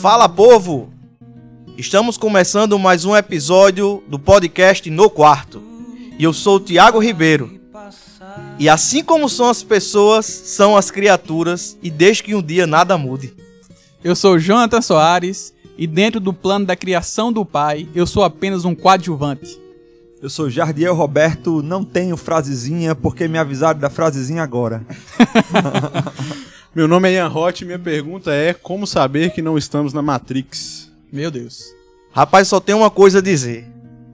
[0.00, 0.90] Fala povo!
[1.78, 5.62] Estamos começando mais um episódio do podcast No Quarto.
[6.18, 7.58] E eu sou o Tiago Ribeiro.
[8.58, 12.98] E assim como são as pessoas, são as criaturas, e desde que um dia nada
[12.98, 13.34] mude.
[14.04, 18.66] Eu sou Jonathan Soares e dentro do plano da criação do Pai, eu sou apenas
[18.66, 19.58] um coadjuvante.
[20.20, 24.84] Eu sou Jardiel Roberto, não tenho frasezinha porque me avisaram da frasezinha agora.
[26.76, 30.02] Meu nome é Ian Roth e minha pergunta é como saber que não estamos na
[30.02, 30.92] Matrix?
[31.10, 31.64] Meu Deus.
[32.12, 33.66] Rapaz, só tem uma coisa a dizer.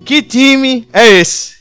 [0.05, 1.57] Que time é esse?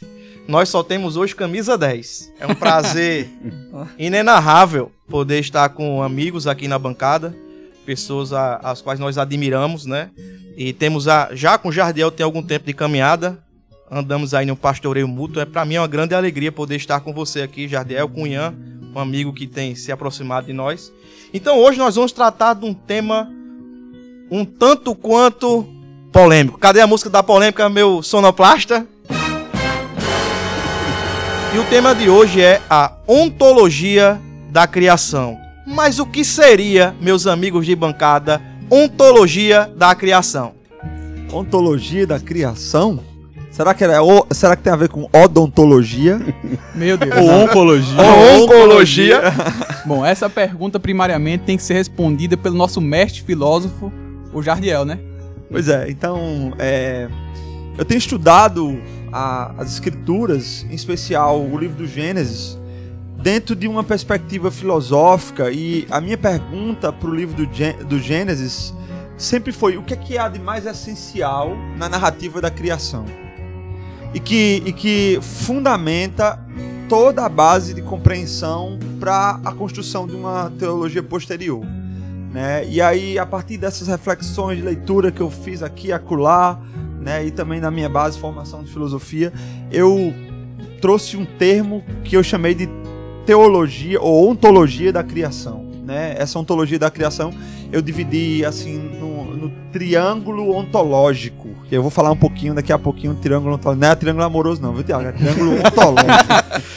[0.48, 2.32] Nós só temos hoje camisa 10.
[2.40, 3.28] É um prazer
[3.98, 7.36] inenarrável poder estar com amigos aqui na bancada,
[7.84, 10.12] pessoas a- as quais nós admiramos, né?
[10.56, 13.40] E temos a, já com o Jardiel tem algum tempo de caminhada,
[13.90, 15.42] andamos aí no pastoreio mútuo.
[15.42, 18.54] É para mim uma grande alegria poder estar com você aqui, Jardiel, com o Ian,
[18.94, 20.92] um amigo que tem se aproximado de nós.
[21.34, 23.30] Então hoje nós vamos tratar de um tema
[24.30, 25.68] um tanto quanto
[26.12, 26.58] polêmico.
[26.58, 28.88] Cadê a música da polêmica, meu sonoplasta?
[31.54, 34.20] E o tema de hoje é a ontologia
[34.50, 35.38] da criação.
[35.68, 40.54] Mas o que seria, meus amigos de bancada, ontologia da criação?
[41.32, 43.11] Ontologia da criação?
[43.52, 46.20] Será que, era, o- será que tem a ver com odontologia?
[46.74, 47.14] Meu Deus.
[47.18, 48.02] Ou oncologia?
[48.02, 49.22] Ou oncologia?
[49.86, 53.92] Bom, essa pergunta primariamente tem que ser respondida pelo nosso mestre filósofo,
[54.34, 55.00] o Jardiel, né?
[55.52, 57.10] pois é, então é,
[57.78, 62.58] eu tenho estudado a- as escrituras, em especial o livro do Gênesis,
[63.22, 68.74] dentro de uma perspectiva filosófica e a minha pergunta para o livro do, do Gênesis
[69.18, 73.04] sempre foi o que é que há de mais essencial na narrativa da criação
[74.14, 76.40] e que, e que fundamenta
[76.90, 81.66] toda a base de compreensão para a construção de uma teologia posterior.
[82.34, 82.68] Né?
[82.68, 86.60] E aí, a partir dessas reflexões de leitura que eu fiz aqui acolá,
[87.02, 89.34] né, e também na minha base formação de filosofia,
[89.72, 90.14] eu
[90.80, 92.70] trouxe um termo que eu chamei de
[93.26, 95.71] teologia ou ontologia da criação.
[95.92, 96.16] Né?
[96.18, 97.32] Essa ontologia da criação
[97.72, 101.50] eu dividi assim no, no triângulo ontológico.
[101.68, 103.86] que Eu vou falar um pouquinho daqui a pouquinho, triângulo ontológico.
[103.86, 105.08] Não é triângulo amoroso, não, viu, Tiago?
[105.08, 106.72] É triângulo ontológico.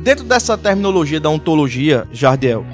[0.00, 2.64] Dentro dessa terminologia da ontologia, Jardiel,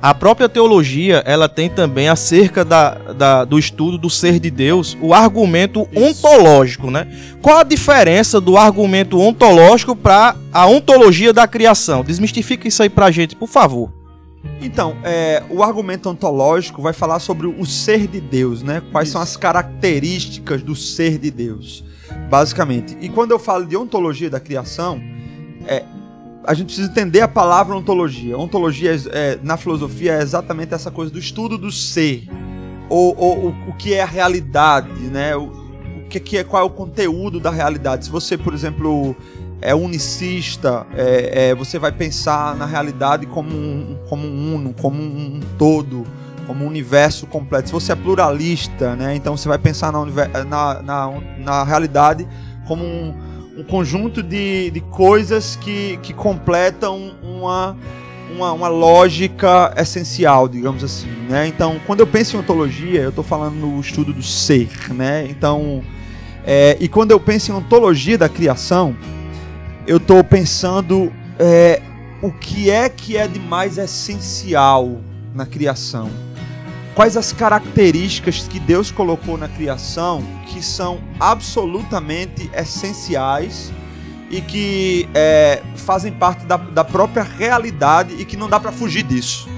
[0.00, 4.96] a própria teologia ela tem também acerca da, da- do estudo do ser de Deus
[5.00, 7.08] o argumento ontológico, né?
[7.42, 12.04] Qual a diferença do argumento ontológico para a ontologia da criação?
[12.04, 13.90] Desmistifica isso aí pra gente, por favor.
[14.60, 18.82] Então, é, o argumento ontológico vai falar sobre o ser de Deus, né?
[18.92, 21.84] Quais são as características do ser de Deus,
[22.30, 22.96] basicamente.
[23.00, 25.00] E quando eu falo de ontologia da criação,
[25.66, 25.84] é,
[26.44, 28.38] a gente precisa entender a palavra ontologia.
[28.38, 32.28] Ontologia é, na filosofia é exatamente essa coisa do estudo do ser,
[32.88, 35.36] ou, ou o, o que é a realidade, né?
[35.36, 38.06] O, o que, que é qual é o conteúdo da realidade.
[38.06, 39.14] Se você, por exemplo,
[39.60, 45.00] é unicista, é, é, você vai pensar na realidade como um, como um uno, como
[45.02, 46.04] um, todo,
[46.46, 47.68] como um universo completo.
[47.68, 50.04] Se você é pluralista, né, então você vai pensar na,
[50.44, 52.26] na, na, na realidade
[52.66, 53.14] como um,
[53.58, 57.76] um conjunto de, de coisas que, que completam uma,
[58.34, 61.08] uma, uma lógica essencial, digamos assim.
[61.28, 61.48] Né?
[61.48, 64.68] Então, quando eu penso em ontologia, eu estou falando no estudo do ser.
[64.90, 65.26] Né?
[65.28, 65.82] Então,
[66.46, 68.96] é, e quando eu penso em ontologia da criação,
[69.88, 71.80] eu estou pensando é,
[72.20, 75.00] o que é que é de mais essencial
[75.34, 76.10] na criação.
[76.94, 83.72] Quais as características que Deus colocou na criação que são absolutamente essenciais
[84.30, 89.04] e que é, fazem parte da, da própria realidade e que não dá para fugir
[89.04, 89.48] disso.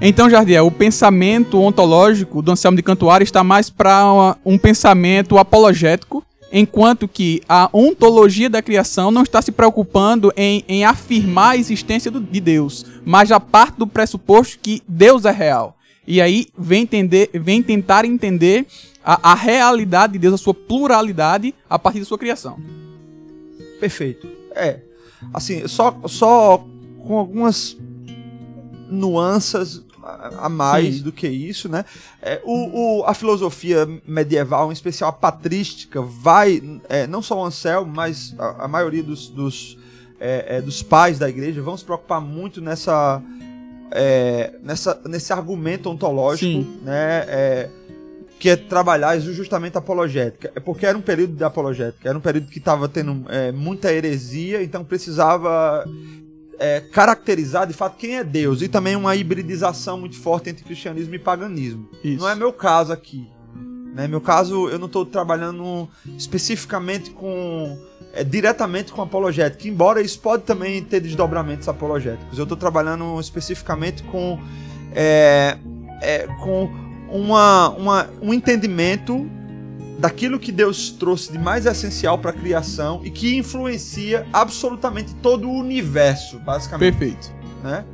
[0.00, 6.22] Então, Jardiel, o pensamento ontológico do Anselmo de Cantuária está mais para um pensamento apologético,
[6.52, 12.10] enquanto que a ontologia da criação não está se preocupando em, em afirmar a existência
[12.10, 15.76] do- de Deus, mas já parte do pressuposto que Deus é real.
[16.06, 18.66] E aí vem, entender, vem tentar entender
[19.04, 22.58] a, a realidade de Deus, a sua pluralidade, a partir da sua criação.
[23.78, 24.26] Perfeito.
[24.54, 24.80] É.
[25.34, 26.64] Assim, só, só
[27.06, 27.76] com algumas
[28.88, 31.02] nuances a a mais Sim.
[31.02, 31.84] do que isso, né?
[32.22, 37.44] É, o, o- a filosofia medieval, em especial a patrística, vai, é, não só o
[37.44, 39.78] Anselmo, mas a, a maioria dos, dos,
[40.20, 43.22] é, é, dos pais da igreja vão se preocupar muito nessa,
[43.90, 46.80] é, nessa nesse argumento ontológico, Sim.
[46.82, 47.24] né?
[47.28, 47.70] É,
[48.40, 50.52] que é trabalhar justamente a apologética.
[50.54, 53.92] É porque era um período de apologética, era um período que estava tendo é, muita
[53.92, 55.84] heresia, então precisava
[56.58, 61.14] é, caracterizar de fato quem é Deus e também uma hibridização muito forte entre cristianismo
[61.14, 61.88] e paganismo.
[62.02, 62.20] Isso.
[62.20, 63.28] Não é meu caso aqui.
[63.94, 64.06] Né?
[64.06, 67.78] Meu caso, eu não estou trabalhando especificamente com.
[68.12, 72.38] é, diretamente com apologética, embora isso pode também ter desdobramentos apologéticos.
[72.38, 74.38] Eu estou trabalhando especificamente com.
[74.94, 75.58] é,
[76.00, 76.70] é, com
[77.10, 79.28] uma, uma, um entendimento
[79.98, 85.48] daquilo que Deus trouxe de mais essencial para a criação e que influencia absolutamente todo
[85.48, 86.96] o universo, basicamente.
[86.96, 87.32] Perfeito.
[87.62, 87.84] Né?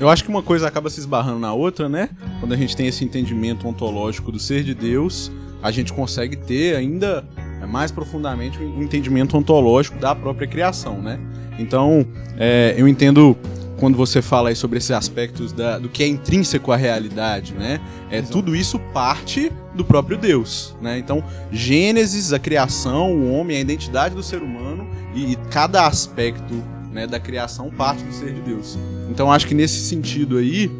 [0.00, 2.08] Eu acho que uma coisa acaba se esbarrando na outra, né?
[2.40, 5.30] Quando a gente tem esse entendimento ontológico do ser de Deus,
[5.62, 7.24] a gente consegue ter ainda
[7.62, 11.18] é, mais profundamente o entendimento ontológico da própria criação, né?
[11.58, 12.04] Então,
[12.36, 13.36] é, eu entendo
[13.76, 17.80] quando você fala aí sobre esses aspectos da- do que é intrínseco à realidade, né?
[18.10, 20.98] É, tudo isso parte do próprio Deus, né?
[20.98, 26.54] Então, Gênesis, a criação, o homem, a identidade do ser humano e, e cada aspecto
[26.92, 28.78] né, da criação parte do ser de Deus.
[29.10, 30.70] Então, acho que nesse sentido aí,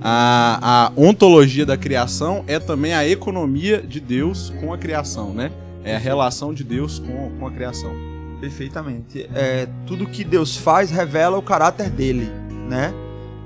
[0.00, 5.50] a, a ontologia da criação é também a economia de Deus com a criação, né?
[5.84, 7.92] É a relação de Deus com, com a criação.
[8.40, 9.28] Perfeitamente.
[9.34, 12.30] É, tudo que Deus faz revela o caráter dele,
[12.68, 12.92] né?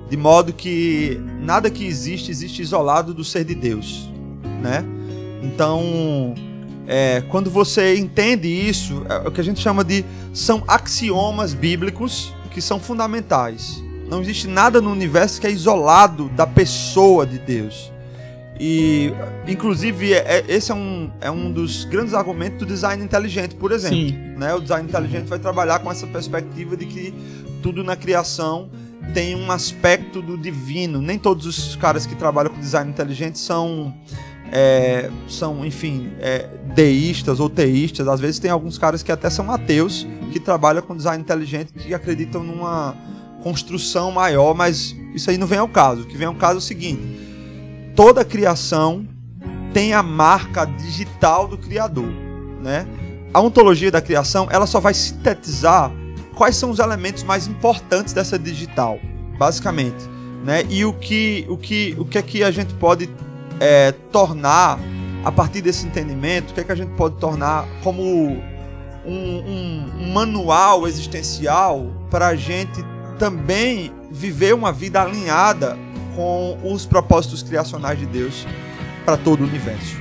[0.09, 4.11] De modo que nada que existe existe isolado do ser de Deus,
[4.61, 4.85] né?
[5.43, 6.35] Então,
[6.87, 12.35] é, quando você entende isso, é o que a gente chama de são axiomas bíblicos
[12.50, 13.83] que são fundamentais.
[14.09, 17.91] Não existe nada no universo que é isolado da pessoa de Deus.
[18.60, 19.12] E,
[19.49, 23.72] inclusive, é- é- esse é um, é um dos grandes argumentos do design inteligente, por
[23.72, 24.12] exemplo Sim.
[24.37, 24.54] né?
[24.54, 27.14] O design inteligente vai trabalhar com essa perspectiva de que
[27.62, 28.70] tudo na criação
[29.14, 31.00] tem um aspecto do divino.
[31.00, 33.94] Nem todos os caras que trabalham com design inteligente são,
[34.52, 38.06] é, são enfim, é, deístas ou teístas.
[38.06, 41.93] Às vezes tem alguns caras que até são ateus que trabalham com design inteligente que
[41.93, 42.94] acreditam numa
[43.43, 46.02] construção maior, mas isso aí não vem ao caso.
[46.02, 47.02] O que vem ao caso é o seguinte:
[47.94, 49.06] toda criação
[49.73, 52.09] tem a marca digital do criador,
[52.62, 52.87] né?
[53.35, 55.91] a ontologia da criação ela só vai sintetizar
[56.35, 58.99] quais são os elementos mais importantes dessa digital,
[59.39, 60.05] basicamente,
[60.44, 60.65] né?
[60.69, 63.09] E o que o que o que é que a gente pode
[63.59, 64.79] é, tornar
[65.25, 68.43] a partir desse entendimento, o que é que a gente pode tornar como um,
[69.06, 72.85] um- um manual existencial para a gente
[73.19, 75.77] também viver uma vida alinhada
[76.14, 78.47] com os propósitos criacionais de Deus
[79.05, 79.97] para todo o universo.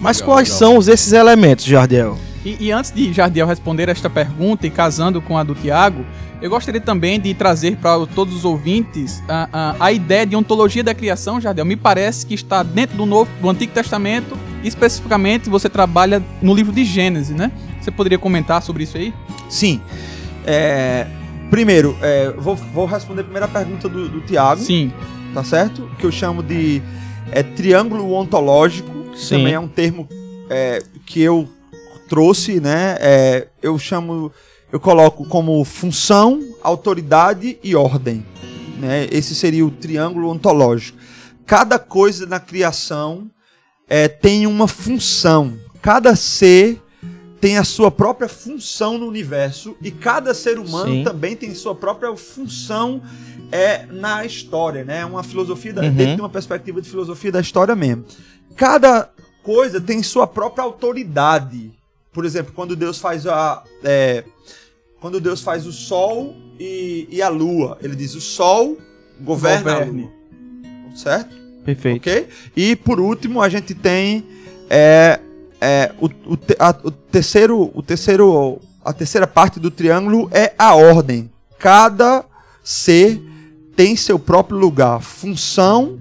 [0.00, 0.58] Mas Legal, quais legal.
[0.58, 2.18] são esses elementos, Jardiel?
[2.44, 6.04] E, e antes de Jardiel responder esta pergunta e casando com a do Tiago,
[6.40, 10.82] eu gostaria também de trazer para todos os ouvintes a, a, a ideia de ontologia
[10.82, 11.64] da criação, Jardiel.
[11.64, 16.52] Me parece que está dentro do Novo, do Antigo Testamento, e especificamente você trabalha no
[16.52, 17.52] livro de Gênesis, né?
[17.80, 19.14] Você poderia comentar sobre isso aí?
[19.48, 19.80] Sim.
[20.44, 21.06] É,
[21.48, 24.92] primeiro, é, vou, vou responder primeiro a pergunta do, do Tiago, Sim.
[25.32, 25.88] Tá certo?
[25.98, 26.82] Que eu chamo de
[27.30, 28.90] é, triângulo ontológico.
[29.16, 29.36] Sim.
[29.36, 30.08] Também é um termo
[30.48, 31.48] é, que eu
[32.08, 32.96] trouxe, né?
[33.00, 34.30] É, eu chamo,
[34.70, 38.24] eu coloco como função, autoridade e ordem.
[38.78, 39.06] Né?
[39.10, 40.98] Esse seria o triângulo ontológico.
[41.46, 43.30] Cada coisa na criação
[43.88, 45.56] é, tem uma função.
[45.80, 46.81] Cada ser
[47.42, 51.02] tem a sua própria função no universo e cada ser humano Sim.
[51.02, 53.02] também tem sua própria função
[53.50, 55.00] é, na história, né?
[55.00, 55.92] É Uma filosofia da, Uhum.
[55.92, 58.04] dentro de uma perspectiva de filosofia da história mesmo.
[58.54, 59.10] Cada
[59.42, 61.72] coisa tem sua própria autoridade.
[62.12, 64.22] Por exemplo, quando Deus faz a é,
[65.00, 68.78] quando Deus faz o sol e, e a lua, ele diz o sol
[69.20, 70.02] governa Governe.
[70.04, 70.06] a
[70.86, 71.34] lua, certo?
[71.64, 72.08] Perfeito.
[72.08, 72.28] Ok?
[72.56, 74.24] E por último, a gente tem
[74.70, 75.18] é,
[75.64, 80.74] é, o, o a, o terceiro, o terceiro, a terceira parte do triângulo é a
[80.74, 81.30] ordem.
[81.56, 82.24] Cada
[82.64, 83.22] ser
[83.76, 86.00] tem seu próprio lugar, função,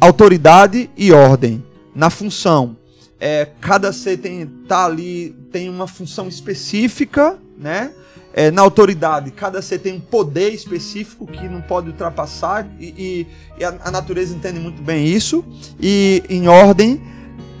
[0.00, 1.64] autoridade e ordem.
[1.92, 2.76] Na função,
[3.18, 7.90] é, cada ser tem tá ali tem uma função específica, né?
[8.32, 13.26] É, na autoridade, cada ser tem um poder específico que não pode ultrapassar e, e-
[13.58, 15.44] e a, a natureza entende muito bem isso.
[15.80, 17.00] E em ordem,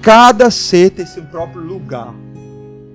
[0.04, 2.14] cada ser tem seu próprio lugar,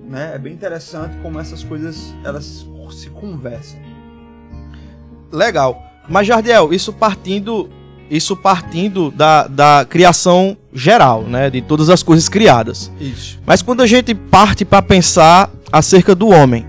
[0.07, 0.33] né?
[0.35, 3.79] É bem interessante como essas coisas elas se conversam.
[5.31, 5.83] Legal.
[6.07, 7.69] Mas, Jardiel, isso partindo,
[8.09, 11.49] isso partindo da, da criação geral, né?
[11.49, 12.91] De todas as coisas criadas.
[12.99, 13.39] Isso.
[13.45, 16.65] Mas quando a gente parte para pensar acerca do homem,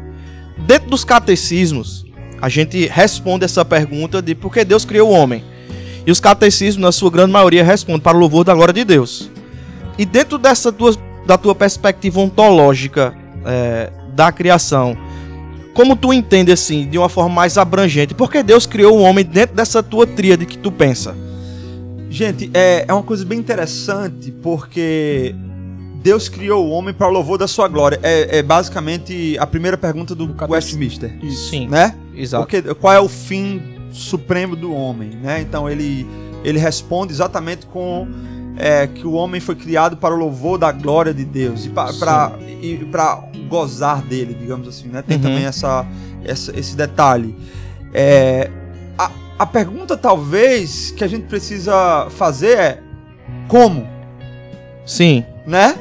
[0.67, 2.07] dentro dos catecismos,
[2.41, 5.45] a gente responde essa pergunta de por que Deus criou o homem.
[6.07, 9.30] E os catecismos, na sua grande maioria, respondem para o louvor da glória de Deus.
[10.00, 13.14] E dentro dessa tua, da tua perspectiva ontológica
[13.45, 14.97] é, da criação,
[15.75, 19.23] como tu entende assim, de uma forma mais abrangente, por que Deus criou o homem
[19.23, 21.14] dentro dessa tua tríade que tu pensa?
[22.09, 25.35] Gente, é, é uma coisa bem interessante porque
[26.02, 28.00] Deus criou o homem para o louvor da sua glória.
[28.02, 31.14] É, é basicamente a primeira pergunta do Westminster,
[31.50, 31.95] Sim, né?
[32.16, 32.47] exato.
[32.47, 33.61] Porque qual é o fim
[33.92, 35.42] supremo do homem, né?
[35.42, 36.07] Então ele
[36.42, 38.09] ele responde exatamente com
[38.62, 43.25] é, que o homem foi criado para o louvor da glória de Deus e para
[43.49, 45.00] gozar dele, digamos assim, né?
[45.02, 45.23] Tem Uhum.
[45.23, 45.87] também essa,
[46.25, 47.35] essa- esse detalhe.
[47.95, 48.50] É,
[48.99, 52.83] a, a pergunta talvez que a gente precisa fazer é
[53.49, 53.88] como,
[54.85, 55.75] Sim, né?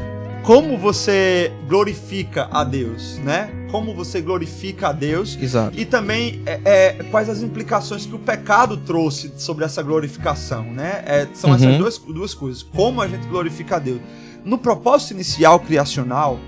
[0.44, 3.52] Como você glorifica a Deus, né?
[3.72, 5.78] Como você glorifica a Deus exato.
[5.80, 11.04] e também é, é, quais as implicações que o pecado trouxe sobre essa glorificação, né?
[11.06, 11.78] É, são essas Uhum.
[11.78, 12.64] duas, duas coisas.
[12.64, 14.02] Como a gente glorifica a Deus.
[14.44, 16.40] No propósito inicial criacional,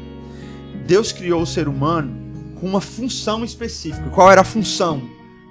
[0.88, 2.12] Deus criou o ser humano
[2.60, 4.10] com uma função específica.
[4.10, 5.04] Qual era a função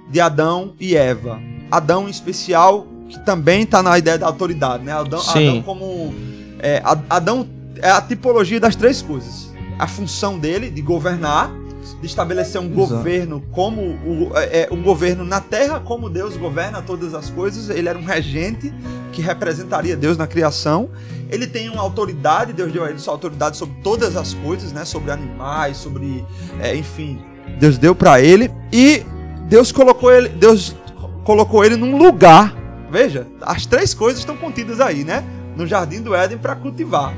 [0.09, 1.39] de Adão e Eva?
[1.69, 4.91] Adão, em especial, que também está na ideia da autoridade, né?
[4.91, 5.49] Adão, Sim.
[5.49, 6.13] Adão como...
[6.59, 9.51] é, Adão é a tipologia das três coisas.
[9.77, 11.51] A função dele de governar,
[11.99, 12.77] de estabelecer um Exato.
[12.77, 17.69] governo como o, é, é, um governo na terra como Deus governa todas as coisas.
[17.69, 18.73] Ele era um regente
[19.11, 20.89] que representaria Deus na criação.
[21.29, 24.83] Ele tem uma autoridade, Deus deu a ele sua autoridade sobre todas as coisas, né?
[24.83, 26.25] Sobre animais, sobre,
[26.59, 27.21] é, enfim,
[27.59, 29.03] Deus deu para ele e
[29.47, 30.75] Deus colocou ele, Deus
[31.23, 32.55] colocou ele num lugar.
[32.89, 35.23] Veja, as três coisas estão contidas aí, né?
[35.55, 37.13] No jardim do Éden para cultivar,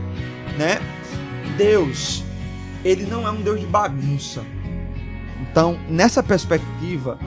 [0.58, 0.80] né?
[1.58, 2.24] Deus,
[2.84, 4.44] ele não é um Deus de bagunça.
[5.42, 7.20] Então, nessa perspectiva,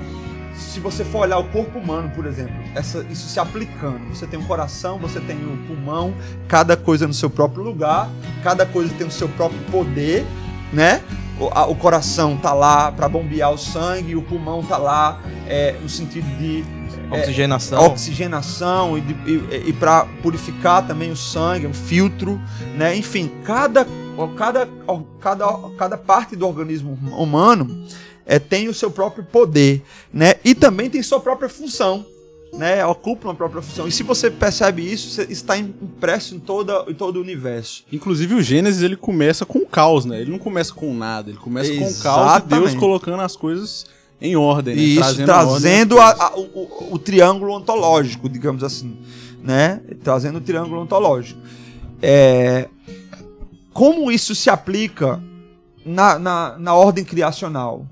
[0.54, 4.38] se você for olhar o corpo humano, por exemplo, essa- isso se aplicando, você tem
[4.38, 6.14] um coração, você tem o pulmão,
[6.48, 8.10] cada coisa no seu próprio lugar,
[8.42, 10.24] cada coisa tem o seu próprio poder,
[10.72, 11.02] né?
[11.38, 15.76] O, a- o coração tá lá para bombear o sangue, o pulmão tá lá é,
[15.80, 16.64] no sentido de
[17.10, 17.84] Oxigenação.
[17.86, 22.40] oxigenação e, de- e, para purificar também o sangue, um filtro,
[22.76, 22.96] né?
[22.96, 23.86] Enfim, cada,
[24.36, 24.68] cada,
[25.20, 25.46] cada,
[25.76, 27.84] cada parte do organismo humano
[28.24, 29.82] é, tem o seu próprio poder,
[30.12, 30.34] né?
[30.44, 32.04] E também tem sua própria função,
[32.52, 32.84] né?
[32.84, 33.86] Ocupa uma própria função.
[33.86, 37.84] E se você percebe isso, você está impresso em, toda, em todo o universo.
[37.92, 40.20] Inclusive o Gênesis ele começa com o caos, né?
[40.20, 42.76] Ele não começa com nada, ele começa com o caos e Deus Exatamente.
[42.76, 43.86] colocando as coisas
[44.20, 44.82] em ordem, né?
[44.82, 48.96] Isso, trazendo às a- a- o, o- o triângulo ontológico, digamos assim,
[49.42, 49.80] né?
[50.02, 51.40] Trazendo o triângulo ontológico.
[52.02, 52.68] É,
[53.72, 55.22] como isso se aplica
[55.84, 57.86] na, na, na ordem criacional?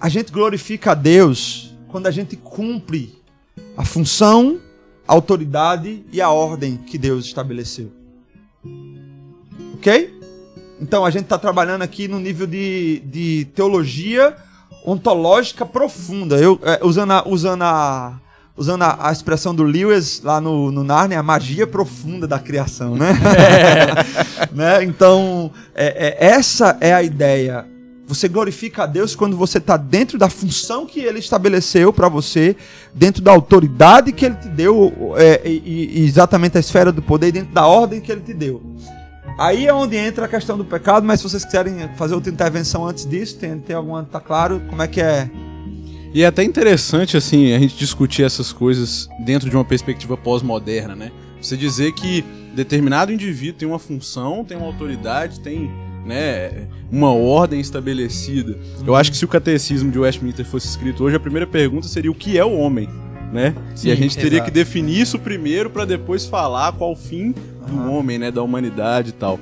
[0.00, 3.16] A gente glorifica a Deus quando a gente cumpre
[3.76, 4.58] a função,
[5.06, 7.90] a autoridade e a ordem que Deus estabeleceu.
[9.74, 10.14] Ok?
[10.80, 14.36] Então a gente está trabalhando aqui no nível de, de teologia
[14.88, 16.36] ontológica profunda.
[16.36, 18.14] Eu, é, usando a, usando a,
[18.56, 22.96] usando a, a expressão do Lewis lá no, no Narnia, a magia profunda da criação,
[22.96, 23.12] né?
[24.52, 24.84] né?
[24.84, 27.66] Então, é, é, essa é a ideia.
[28.06, 32.56] Você glorifica a Deus quando você está dentro da função que Ele estabeleceu para você,
[32.94, 37.30] dentro da autoridade que Ele te deu, é, e, e exatamente a esfera do poder,
[37.32, 38.62] dentro da ordem que Ele te deu.
[39.38, 42.84] Aí é onde entra a questão do pecado, mas se vocês quiserem fazer outra intervenção
[42.84, 44.02] antes disso, tem, tem alguma.
[44.02, 45.30] Tá claro como é que é?
[46.12, 50.96] E é até interessante, assim, a gente discutir essas coisas dentro de uma perspectiva pós-moderna,
[50.96, 51.12] né?
[51.40, 55.70] Você dizer que determinado indivíduo tem uma função, tem uma autoridade, tem
[56.04, 58.58] né, uma ordem estabelecida.
[58.84, 62.10] Eu acho que se o catecismo de Westminster fosse escrito hoje, a primeira pergunta seria
[62.10, 62.88] o que é o homem,
[63.32, 63.54] né?
[63.74, 64.44] Sim, e a gente teria exato.
[64.50, 67.34] que definir isso primeiro para depois falar qual o fim
[67.68, 69.38] do homem, né, da humanidade e tal.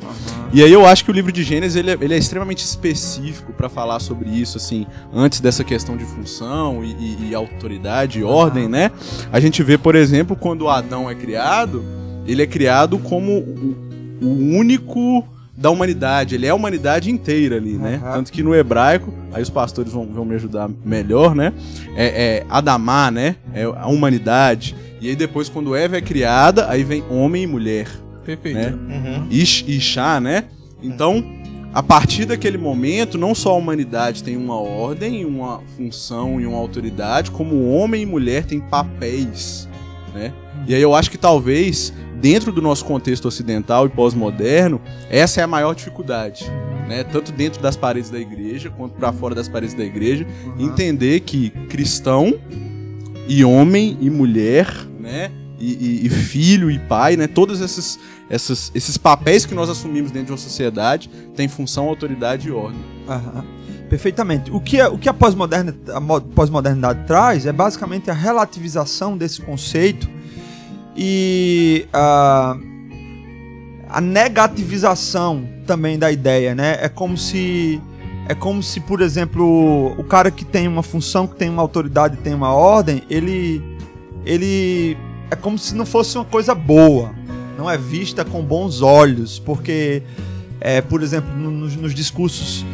[0.52, 3.52] E aí eu acho que o livro de Gênesis ele é, ele é extremamente específico
[3.52, 8.24] para falar sobre isso, assim, antes dessa questão de função e, e- e autoridade e
[8.24, 8.90] ordem, né?
[9.32, 11.84] A gente vê, por exemplo, quando Adão é criado,
[12.26, 13.76] ele é criado como o,
[14.20, 14.28] o
[14.58, 15.24] único
[15.56, 18.00] da humanidade, ele é a humanidade inteira ali, né?
[18.02, 18.12] Aham.
[18.12, 21.52] Tanto que no hebraico, aí os pastores vão, vão me ajudar melhor, né?
[21.96, 23.36] É, é Adamá, né?
[23.54, 24.76] É a humanidade.
[25.00, 27.88] E aí depois, quando Eva é criada, aí vem homem e mulher
[28.24, 28.58] Perfeito.
[28.58, 28.70] né?
[28.70, 29.26] Uhum.
[29.30, 30.44] Ish e Chá, né?
[30.82, 31.24] Então,
[31.72, 36.58] a partir daquele momento, não só a humanidade tem uma ordem, uma função e uma
[36.58, 39.68] autoridade, como homem e mulher têm papéis,
[40.14, 40.32] né?
[40.66, 44.80] E aí eu acho que talvez, dentro do nosso contexto ocidental e pós-moderno,
[45.10, 46.50] essa é a maior dificuldade,
[46.88, 47.04] né?
[47.04, 50.26] Tanto dentro das paredes da igreja, quanto para fora das paredes da igreja,
[50.58, 52.34] entender que cristão
[53.28, 54.68] e homem e mulher,
[54.98, 55.30] né?
[55.58, 57.26] E, e- e filho e pai, né?
[57.26, 57.98] Todos esses,
[58.30, 62.80] esses, esses papéis que nós assumimos dentro de uma sociedade têm função, autoridade e ordem.
[63.08, 63.44] Aham.
[63.88, 64.50] Perfeitamente.
[64.50, 65.78] O que, é, o que a pós-modernidade
[66.34, 70.08] pós-modernidade traz é basicamente a relativização desse conceito
[70.96, 72.56] e a,
[73.88, 76.78] a negativização também da ideia, né?
[76.80, 77.80] É como se
[78.28, 82.16] é como se, por exemplo, o cara que tem uma função, que tem uma autoridade,
[82.16, 83.62] tem uma ordem, ele
[84.24, 84.96] ele
[85.30, 87.14] é como se não fosse uma coisa boa,
[87.56, 90.02] não é vista com bons olhos, porque
[90.60, 92.64] é, por exemplo, no- nos, nos discursos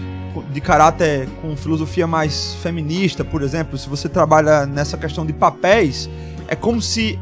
[0.50, 6.08] de caráter com filosofia mais feminista, por exemplo, se você trabalha nessa questão de papéis,
[6.48, 7.18] é como se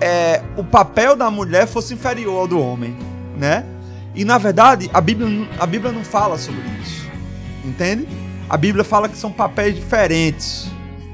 [0.00, 2.96] é, o papel da mulher fosse inferior ao do homem,
[3.36, 3.64] né?
[4.14, 7.06] E na verdade, a Bíblia, não- a Bíblia não fala sobre isso.
[7.64, 8.08] Entende?
[8.48, 10.66] A Bíblia fala que são papéis diferentes,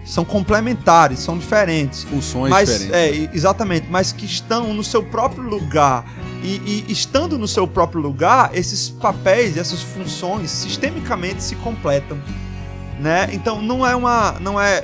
[0.05, 2.05] são complementares, são diferentes.
[2.05, 2.95] Funções Mas, diferentes.
[2.95, 6.05] é, e- exatamente, mas que estão no seu próprio lugar.
[6.43, 12.19] E, e estando no seu próprio lugar, esses papéis, essas funções, sistemicamente se completam.
[13.01, 13.29] Né?
[13.33, 14.33] Então não é uma.
[14.41, 14.83] não é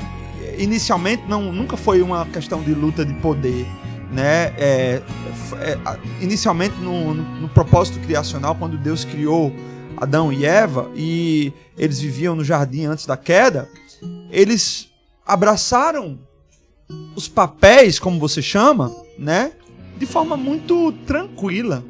[0.59, 3.67] Inicialmente não, nunca foi uma questão de luta de poder.
[4.13, 4.53] Né?
[4.59, 5.03] É,
[5.61, 5.79] é,
[6.21, 9.55] inicialmente no, no, no propósito criacional, quando Deus criou
[9.97, 13.69] Adão e Eva e eles viviam no jardim antes da queda,
[14.31, 14.89] eles
[15.25, 16.19] abraçaram
[17.15, 19.53] os papéis, como você chama, né?
[19.97, 21.85] De forma muito tranquila.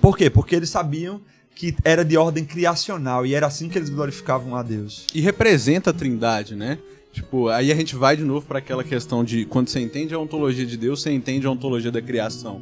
[0.00, 0.28] Por quê?
[0.28, 1.20] Porque eles sabiam
[1.54, 5.06] que era de ordem criacional e era assim que eles glorificavam a Deus.
[5.14, 6.78] E representa a trindade, né?
[7.14, 10.18] Tipo, aí a gente vai de novo para aquela questão de quando você entende a
[10.18, 12.60] ontologia de Deus, você entende a ontologia da criação.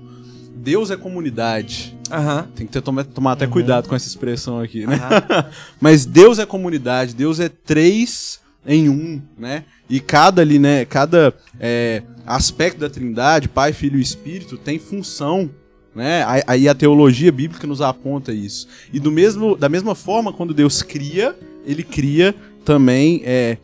[0.54, 1.96] Deus é comunidade.
[2.10, 2.46] Aham.
[2.54, 4.96] Tem que ter, tomar, tomar até cuidado com essa expressão aqui, né?
[4.96, 5.46] aham.
[5.80, 9.64] Mas Deus é comunidade, Deus é três em um, né?
[9.88, 10.84] E cada ali, né?
[10.84, 15.50] Cada é, aspecto da Trindade, Pai, Filho e Espírito, tem função,
[15.94, 16.24] né?
[16.26, 18.68] Aí- Aí a teologia bíblica nos aponta isso.
[18.92, 21.34] E do mesmo, da mesma forma, quando Deus cria,
[21.64, 22.34] Ele cria
[22.64, 23.56] também é,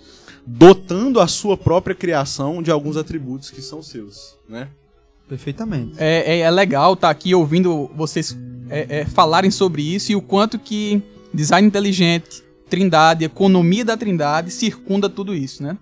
[0.51, 4.69] dotando a sua própria criação de alguns atributos que são seus, né?
[5.29, 5.95] Perfeitamente.
[5.99, 8.37] É, é, é legal estar aqui ouvindo vocês
[8.71, 11.03] é, é, falarem sobre isso e o quanto que
[11.35, 15.77] design inteligente, trindade, economia da trindade circunda tudo isso, né?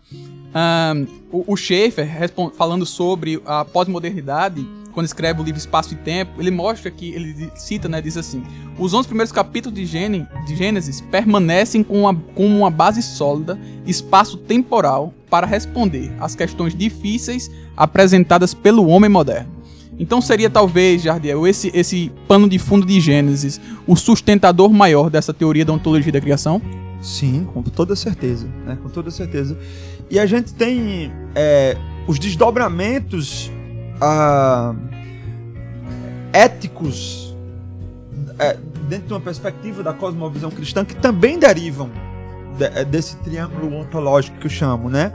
[0.52, 4.66] Ahn, o, o Schaeffer, respon- falando sobre a pós-modernidade,
[4.96, 8.42] quando escreve o livro Espaço e Tempo, ele mostra que, ele cita, né, diz assim,
[8.78, 13.58] os 11 primeiros capítulos de, Gêne- de Gênesis permanecem com uma, com uma base sólida,
[13.86, 19.50] espaço-temporal, para responder às questões difíceis apresentadas pelo homem moderno.
[19.98, 25.34] Então seria talvez, Jardiel, esse, esse pano de fundo de Gênesis, o sustentador maior dessa
[25.34, 26.62] teoria da ontologia da criação?
[27.02, 28.78] Sim, com toda certeza, né?
[28.82, 29.58] Com toda certeza.
[30.10, 31.76] E a gente tem é,
[32.08, 33.52] os desdobramentos
[36.32, 37.34] éticos
[38.38, 38.56] é,
[38.88, 41.90] dentro de uma perspectiva da cosmovisão cristã que também derivam
[42.58, 45.12] de- é, desse triângulo ontológico que eu chamo, né?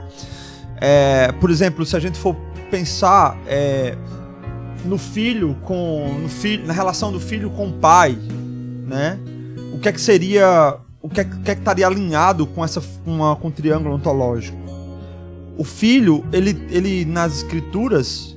[0.80, 2.34] É, por exemplo, se a gente for
[2.70, 3.96] pensar é,
[4.84, 8.18] no filho com no filho, na relação do filho com o pai,
[8.88, 9.18] né?
[9.72, 12.82] O que é que seria o que é, que é que estaria alinhado com essa
[13.04, 14.58] com, a- com o triângulo ontológico?
[15.56, 18.36] O filho, ele, ele nas escrituras,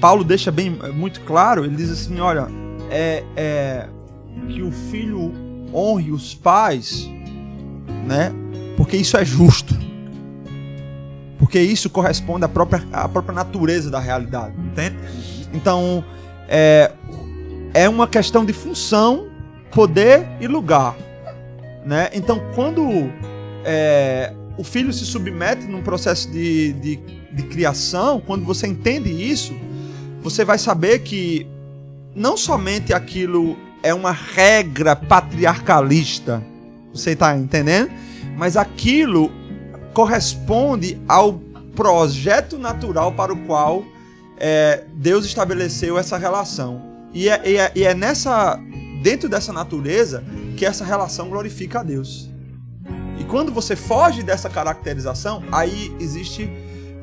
[0.00, 2.46] Paulo deixa bem muito claro, ele diz assim, olha,
[2.90, 3.88] é, é
[4.48, 5.32] que o filho
[5.72, 7.08] honre os pais,
[8.06, 8.32] né?
[8.76, 9.76] Porque isso é justo.
[11.38, 14.96] Porque isso corresponde à própria, à própria natureza da realidade, entende?
[15.52, 16.04] Então,
[16.48, 16.92] é,
[17.74, 19.28] é uma questão de função,
[19.70, 20.96] poder e lugar.
[21.84, 22.10] Né?
[22.12, 23.10] Então, quando
[23.64, 26.96] é, o filho se submete num processo de, de,
[27.32, 29.54] de criação, quando você entende isso,
[30.28, 31.46] você vai saber que
[32.14, 36.42] não somente aquilo é uma regra patriarcalista,
[36.92, 37.90] você está entendendo?
[38.36, 39.32] Mas aquilo
[39.94, 41.40] corresponde ao
[41.74, 43.82] projeto natural para o qual
[44.36, 46.82] é, Deus estabeleceu essa relação.
[47.14, 48.60] E é, e é- e é nessa
[49.02, 50.22] dentro dessa natureza
[50.56, 52.28] que essa relação glorifica a Deus.
[53.18, 56.50] E quando você foge dessa caracterização, aí existe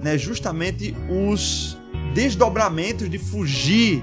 [0.03, 1.77] né, justamente os
[2.15, 4.01] desdobramentos de fugir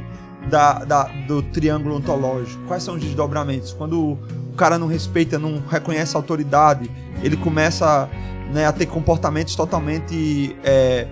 [0.48, 2.62] da, da- do triângulo ontológico.
[2.68, 3.72] Quais são os desdobramentos?
[3.72, 6.88] Quando o cara não respeita, não reconhece a autoridade,
[7.22, 8.09] ele começa
[8.53, 11.07] né, a ter comportamentos totalmente é,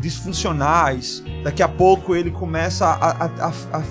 [0.00, 1.22] disfuncionais.
[1.44, 3.30] Daqui a pouco ele começa a, a-
[3.72, 3.82] a- a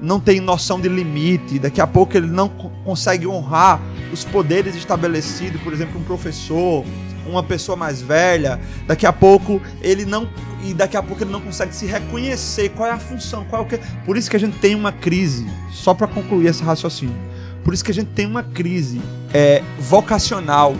[0.00, 1.58] não tem noção de limite.
[1.58, 3.80] Daqui a pouco ele não co- consegue honrar
[4.12, 6.84] os poderes estabelecidos, por exemplo, um professor,
[7.26, 8.60] uma pessoa mais velha.
[8.86, 10.28] Daqui a pouco ele não
[10.62, 13.64] e daqui a pouco ele não consegue se reconhecer qual é a função, qual é
[13.64, 13.78] o que.
[14.06, 15.46] Por isso que a gente tem uma crise.
[15.70, 17.14] Só para concluir esse raciocínio.
[17.62, 19.00] Por isso que a gente tem uma crise
[19.32, 20.74] é, vocacional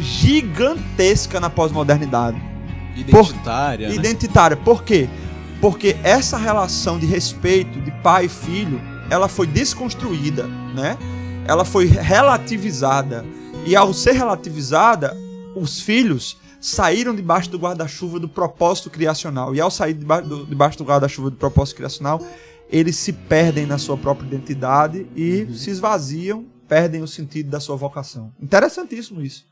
[0.00, 2.40] gigantesca na pós-modernidade.
[2.96, 3.94] Identitária, né?
[3.94, 4.56] Identitária.
[4.56, 5.08] Por quê?
[5.60, 10.96] Porque essa relação de respeito de pai e filho, ela foi desconstruída, né?
[11.46, 13.24] Ela foi relativizada.
[13.66, 15.16] E ao ser relativizada,
[15.54, 19.54] os filhos saíram debaixo do guarda-chuva do propósito criacional.
[19.54, 22.20] E ao sair debaixo do, debaixo do guarda-chuva do propósito criacional,
[22.70, 27.76] eles se perdem na sua própria identidade e se esvaziam, perdem o sentido da sua
[27.76, 28.32] vocação.
[28.40, 29.44] Interessantíssimo isso.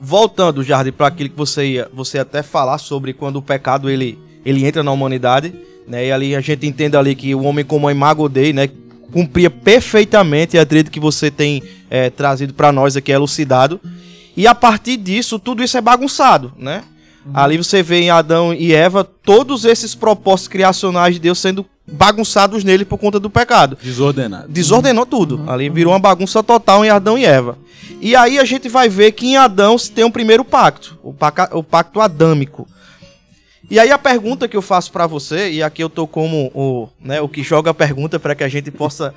[0.00, 4.18] Voltando, Jardim, para aquilo que você ia, você até falar sobre quando o pecado ele,
[4.44, 5.54] ele entra na humanidade,
[5.86, 6.06] né?
[6.06, 8.68] E ali a gente entende ali que o homem como a imago Dei, né,
[9.12, 13.80] cumpria perfeitamente a trilha que você tem é, trazido para nós aqui elucidado.
[14.36, 16.82] E a partir disso, tudo isso é bagunçado, né?
[17.34, 22.64] Ali você vê em Adão e Eva todos esses propósitos criacionais de Deus sendo bagunçados
[22.64, 24.48] nele por conta do pecado Desordenado.
[24.48, 25.44] desordenou tudo.
[25.46, 27.58] Ali virou uma bagunça total em Adão e Eva.
[28.00, 31.12] E aí a gente vai ver que em Adão se tem um primeiro pacto, o,
[31.12, 32.66] paca- o pacto adâmico.
[33.70, 36.88] E aí a pergunta que eu faço pra você, e aqui eu tô como o,
[37.00, 39.14] né, o que joga a pergunta para que a gente possa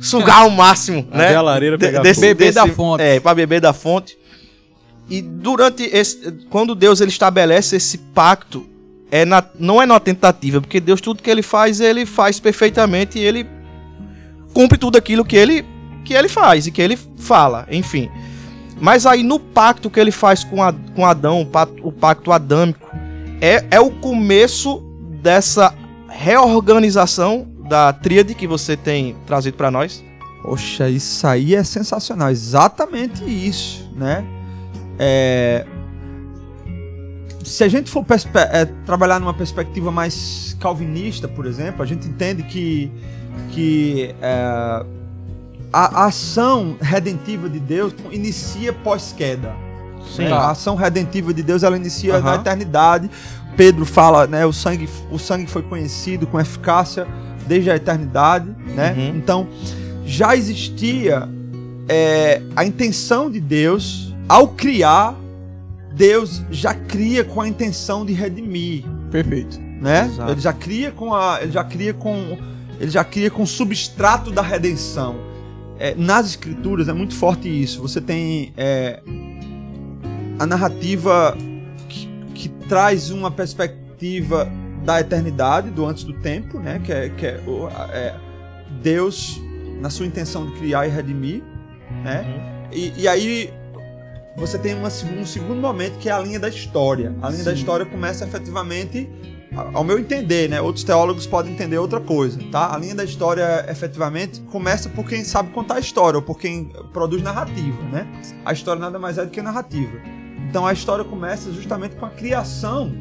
[0.00, 1.36] sugar ao máximo, Até né?
[1.36, 2.26] a lareira de- pegar desse- fogo.
[2.34, 3.02] Beber da fonte.
[3.02, 4.16] É, para beber da fonte.
[5.08, 8.66] E durante esse quando Deus ele estabelece esse pacto,
[9.10, 13.18] é na, não é na tentativa, porque Deus tudo que ele faz, ele faz perfeitamente
[13.18, 13.46] e ele
[14.52, 15.64] cumpre tudo aquilo que ele
[16.04, 18.10] que ele faz e que ele fala, enfim.
[18.80, 22.32] Mas aí no pacto que ele faz com, a, com Adão, o pacto, o pacto
[22.32, 22.86] adâmico,
[23.40, 24.82] é, é o começo
[25.22, 25.74] dessa
[26.08, 30.04] reorganização da tríade que você tem trazido pra nós.
[30.42, 32.30] Poxa, isso aí é sensacional.
[32.30, 34.24] Exatamente isso, né?
[34.98, 35.66] É,
[37.42, 38.04] Se a gente for
[38.34, 42.90] é, trabalhar numa perspectiva mais calvinista, por exemplo, a gente entende que,
[43.50, 44.84] que é,
[45.72, 49.52] a, ação redentiva de Deus inicia pós-queda.
[50.18, 50.32] Né?
[50.32, 52.40] A ação redentiva de Deus ela inicia na Aham.
[52.40, 53.10] eternidade.
[53.56, 57.06] Pedro fala, né, o sangue, o sangue foi conhecido com eficácia
[57.46, 58.94] desde a eternidade, né?
[58.96, 59.16] Uhum.
[59.16, 59.48] Então
[60.04, 61.28] já existia
[61.88, 65.16] é, a intenção de Deus ao criar.
[65.94, 69.60] Deus já cria com a intenção de redimir, Perfeito.
[69.60, 70.06] né?
[70.06, 70.32] Exato.
[70.32, 72.36] Ele já cria com a, ele já cria com,
[72.80, 75.14] ele já cria com o substrato da redenção.
[75.78, 77.80] É, nas escrituras é muito forte isso.
[77.80, 79.00] Você tem é,
[80.38, 81.36] a narrativa
[81.88, 84.50] que, que traz uma perspectiva
[84.84, 86.80] da eternidade, do antes do tempo, né?
[86.84, 87.40] Que é, que é,
[87.92, 88.14] é
[88.82, 89.40] Deus
[89.80, 91.42] na sua intenção de criar e redimir,
[92.02, 92.24] né?
[92.72, 93.52] E, e aí
[94.36, 97.14] você tem uma, um segundo momento que é a linha da história.
[97.22, 99.08] A linha da história começa efetivamente,
[99.72, 100.60] ao meu entender, né?
[100.60, 102.74] Outros teólogos podem entender outra coisa, tá?
[102.74, 106.64] A linha da história efetivamente começa por quem sabe contar a história ou por quem
[106.92, 108.06] produz narrativa, né?
[108.44, 109.98] A história nada mais é do que narrativa.
[110.48, 112.92] Então a história começa justamente com a criação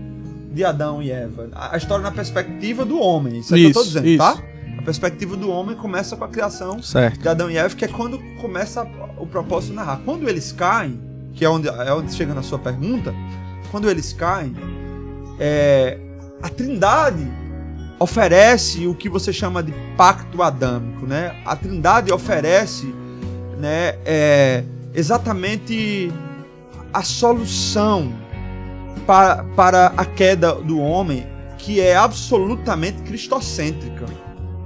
[0.51, 1.49] de Adão e Eva.
[1.53, 4.17] A história na perspectiva do homem, isso é o que eu tô Isso, dizendo, isso.
[4.19, 4.37] tá?
[4.77, 7.19] A perspectiva do homem começa com a criação Certo.
[7.19, 8.83] de Adão e Eva, que é quando começa
[9.17, 10.01] o propósito de narrar.
[10.05, 10.99] Quando eles caem,
[11.33, 13.13] que é onde, é onde chega na sua pergunta,
[13.71, 14.55] quando eles caem,
[15.39, 15.97] é,
[16.41, 17.27] a Trindade
[17.99, 21.35] oferece o que você chama de pacto adâmico, né?
[21.45, 22.93] A Trindade oferece,
[23.57, 26.11] né, é, exatamente
[26.93, 28.13] a solução
[29.07, 31.25] para, para a queda do homem,
[31.57, 34.05] que é absolutamente cristocêntrica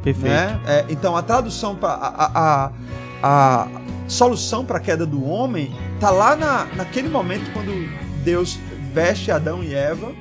[0.03, 0.27] Perfeito.
[0.27, 0.60] né?
[0.65, 2.71] É, então a tradução para a, a,
[3.23, 3.67] a
[4.07, 7.71] solução para a queda do homem tá lá na, naquele momento quando
[8.23, 8.59] Deus
[8.93, 10.11] veste Adão e Eva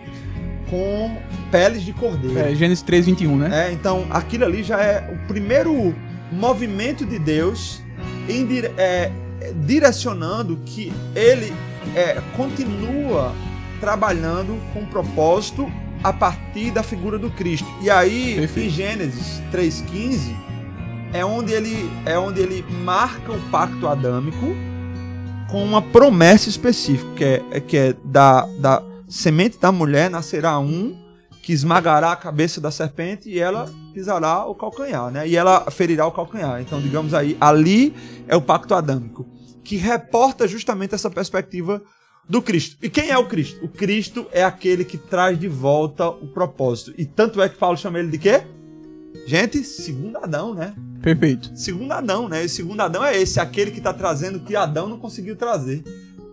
[0.69, 1.17] com
[1.51, 2.39] peles de cordeiro.
[2.39, 3.69] É, Gênesis 3, 21, né?
[3.69, 5.95] É, então aquilo ali já é o primeiro
[6.33, 7.83] movimento de Deus
[8.29, 8.47] em
[8.77, 9.13] é,
[9.65, 11.53] direcionando que ele
[11.95, 13.33] é, continua
[13.81, 15.71] trabalhando com propósito
[16.03, 17.67] a partir da figura do Cristo.
[17.81, 18.69] E aí, Perfeito.
[18.69, 20.35] em Gênesis 3,15,
[21.17, 24.47] é onde ele é onde ele marca o pacto adâmico
[25.51, 30.59] com uma promessa específica, que é, é que é da, da semente da mulher nascerá
[30.59, 30.95] um
[31.43, 35.27] que esmagará a cabeça da serpente e ela pisará o calcanhar, né?
[35.27, 36.61] E ela ferirá o calcanhar.
[36.61, 37.95] Então, digamos aí, ali
[38.27, 39.27] é o pacto adâmico,
[39.65, 41.81] que reporta justamente essa perspectiva
[42.29, 42.77] do Cristo.
[42.83, 43.65] E quem é o Cristo?
[43.65, 46.93] O Cristo é aquele que traz de volta o propósito.
[46.99, 48.43] E tanto é que Paulo chama ele de quê?
[49.25, 50.75] Gente, segundo Adão, né?
[51.07, 51.53] Perfeito.
[51.55, 52.45] Segundo Adão, né?
[52.45, 55.85] E segundo Adão é esse, aquele que está trazendo o que Adão não conseguiu trazer.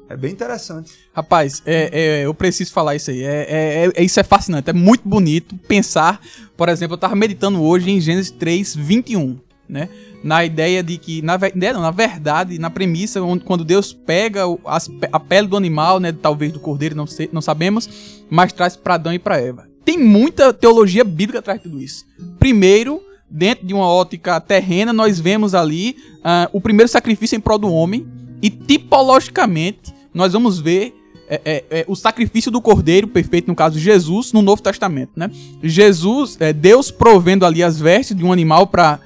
[0.09, 0.91] É bem interessante.
[1.13, 3.21] Rapaz, é, é, eu preciso falar isso aí.
[3.21, 4.71] É, é- é- isso é fascinante.
[4.71, 6.19] É muito bonito pensar.
[6.57, 9.37] Por exemplo, eu tava meditando hoje em Gênesis 3, 21.
[9.69, 9.89] né?
[10.23, 14.89] Na ideia de que, na, não, na verdade, na premissa, onde, quando Deus pega as
[15.11, 17.87] a pele do animal, né, talvez do cordeiro, não, sei, não sabemos,
[18.29, 19.67] mas traz para Adão e para Eva.
[19.85, 22.05] Tem muita teologia bíblica atrás de tudo isso.
[22.39, 23.01] Primeiro,
[23.33, 27.67] dentro de uma ótica terrena, nós vemos ali ah, o primeiro sacrifício em prol do
[27.71, 28.05] homem,
[28.41, 30.93] e tipologicamente, nós vamos ver
[31.27, 35.31] é, é, é, o sacrifício do cordeiro perfeito, no caso Jesus, no Novo Testamento, né?
[35.63, 38.99] Jesus, é, Deus provendo ali as vestes de um animal para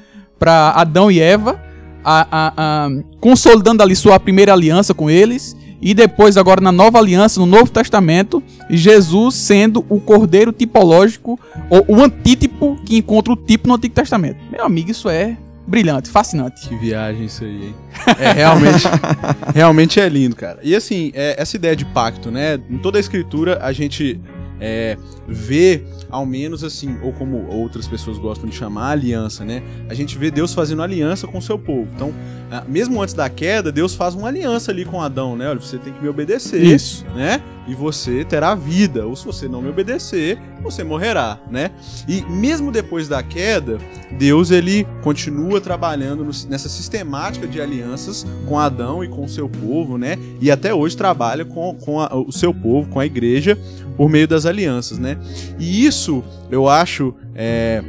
[0.75, 1.61] Adão e Eva,
[2.03, 2.89] a- a- a-
[3.21, 7.71] consolidando ali sua primeira aliança com eles, e depois, agora na nova aliança, no Novo
[7.71, 13.93] Testamento, Jesus sendo o cordeiro tipológico, ou o antítipo que encontra o tipo no Antigo
[13.93, 14.37] Testamento.
[14.51, 15.37] Meu amigo, isso é
[15.67, 16.67] brilhante, fascinante.
[16.67, 17.75] Que viagem isso aí, hein?
[18.17, 18.83] É, realmente,
[19.53, 20.59] realmente é lindo, cara.
[20.63, 22.59] E assim, é, essa ideia de pacto, né?
[22.69, 24.19] Em toda a escritura a gente
[24.59, 29.61] é, vê, ao menos assim, ou como outras pessoas gostam de chamar, aliança, né?
[29.89, 31.87] A gente vê Deus fazendo aliança com o seu povo.
[31.95, 32.13] Então,
[32.67, 35.49] mesmo antes da queda, Deus faz uma aliança ali com Adão, né?
[35.49, 37.05] Olha, você tem que me obedecer Isso.
[37.15, 37.41] né?
[37.67, 39.05] E você terá vida.
[39.05, 41.71] Ou se você não me obedecer, você morrerá, né?
[42.07, 43.77] E mesmo depois da queda,
[44.17, 49.97] Deus ele continua trabalhando nessa sistemática de alianças com Adão e com o seu povo,
[49.97, 50.17] né?
[50.39, 53.57] E até hoje trabalha com, com a- o seu povo, com a igreja,
[53.97, 55.17] por meio das alianças, né?
[55.59, 57.13] E isso eu acho.
[57.35, 57.83] é,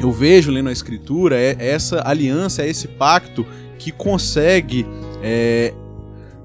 [0.00, 3.46] eu vejo lendo a escritura é essa aliança, é esse pacto
[3.78, 4.84] que consegue
[5.22, 5.72] é,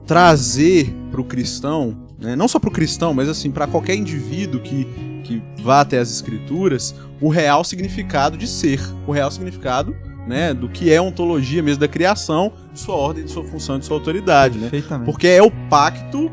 [0.05, 4.59] trazer para o cristão, né, não só para o cristão, mas assim para qualquer indivíduo
[4.61, 4.85] que,
[5.23, 9.95] que vá até as escrituras, o real significado de ser, o real significado
[10.27, 13.85] né, do que é ontologia mesmo da criação, de sua ordem, de sua função, de
[13.85, 14.67] sua autoridade, né?
[15.05, 16.29] Porque é o pacto,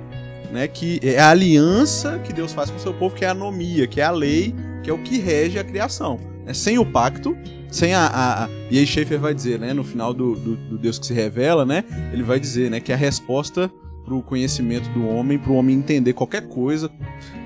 [0.53, 3.31] né, que é a aliança que Deus faz com o seu povo, que é a
[3.31, 6.18] anomia, que é a lei, que é o que rege a criação.
[6.44, 6.53] né?
[6.53, 7.37] Sem o pacto,
[7.70, 10.79] sem a, a, a- E aí Schaefer vai dizer, né, no final do, do, do
[10.79, 13.70] Deus que se revela, né, ele vai dizer, né, que a resposta
[14.05, 16.90] pro conhecimento do homem, pro homem entender qualquer coisa,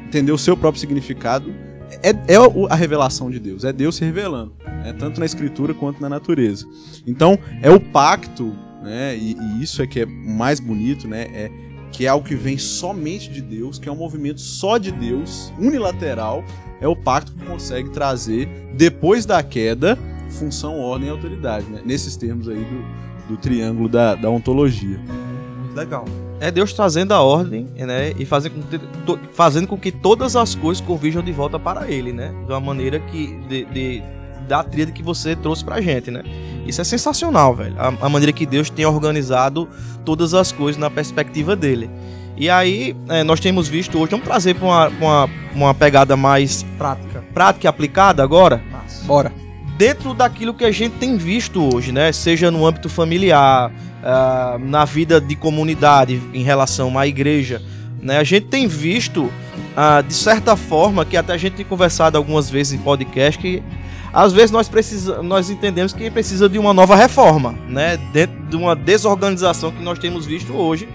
[0.07, 1.55] entender o seu próprio significado,
[2.03, 2.37] é, é
[2.69, 6.67] a revelação de Deus, é Deus se revelando, né, tanto na escritura quanto na natureza.
[7.07, 11.51] Então, é o pacto, né, e, e isso é que é mais bonito, né, é
[11.91, 15.53] que é algo que vem somente de Deus, que é um movimento só de Deus,
[15.59, 16.45] unilateral,
[16.81, 21.81] é o pacto que consegue trazer, depois da queda, função, ordem e autoridade, né?
[21.85, 25.01] nesses termos aí do, do triângulo da, da ontologia.
[25.75, 26.05] Legal.
[26.41, 28.13] É Deus trazendo a ordem, né?
[28.19, 31.91] E fazendo com, que, to- fazendo com que todas as coisas convirjam de volta para
[31.91, 32.33] Ele, né?
[32.47, 33.37] De uma maneira que.
[33.49, 34.03] De, de-
[34.47, 36.23] da tríade que você trouxe pra gente, né?
[36.67, 37.75] Isso é sensacional, velho.
[37.79, 39.69] A, a maneira que Deus tem organizado
[40.07, 41.91] todas as coisas na perspectiva dele.
[42.35, 46.63] E aí, é, nós temos visto hoje, vamos trazer pra uma, uma, uma pegada mais
[46.79, 47.23] Prática.
[47.35, 49.05] prática e aplicada agora Massa.
[49.05, 49.33] Bora.
[49.79, 52.11] Dentro daquilo que a gente tem visto hoje, né?
[52.13, 57.63] Seja no âmbito familiar, ah, na vida de comunidade em relação à igreja,
[58.03, 58.19] né?
[58.19, 59.33] A gente tem visto,
[59.77, 63.63] ah, de certa forma, que até a gente tem conversado algumas vezes em podcast, que
[64.13, 67.97] às vezes nós, precisa, nós entendemos que precisa de uma nova reforma, né?
[68.13, 70.89] Dentro de uma desorganização que nós temos visto hoje,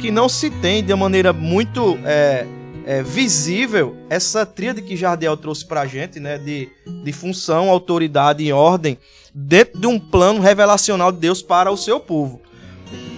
[0.00, 2.44] que não se tem de maneira muito é,
[2.86, 6.38] é, visível essa tríade que Jardiel trouxe pra gente, né?
[6.38, 6.70] De,
[7.04, 8.96] de função, autoridade e ordem,
[9.34, 12.40] dentro de um plano revelacional de Deus para o seu povo.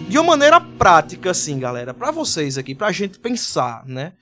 [0.09, 4.15] De uma maneira prática, assim, galera, pra vocês aqui, pra gente pensar, né?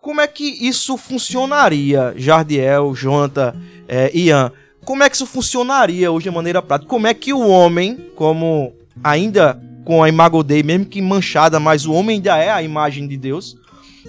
[0.00, 3.56] Como é que isso funcionaria, Jardiel, Jonathan,
[3.88, 4.52] é, Ian?
[4.84, 6.88] Como é que isso funcionaria hoje de maneira prática?
[6.88, 8.72] Como é que o homem, como
[9.02, 13.08] ainda com a imago Dei, mesmo que manchada, mas o homem ainda é a imagem
[13.08, 13.56] de Deus,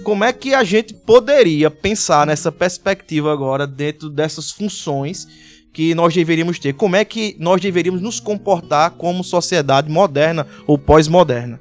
[0.04, 5.26] como é que a gente poderia pensar nessa perspectiva agora dentro dessas funções
[5.72, 6.72] que nós deveríamos ter?
[6.74, 11.60] Como é que nós deveríamos nos comportar como sociedade moderna ou pós-moderna?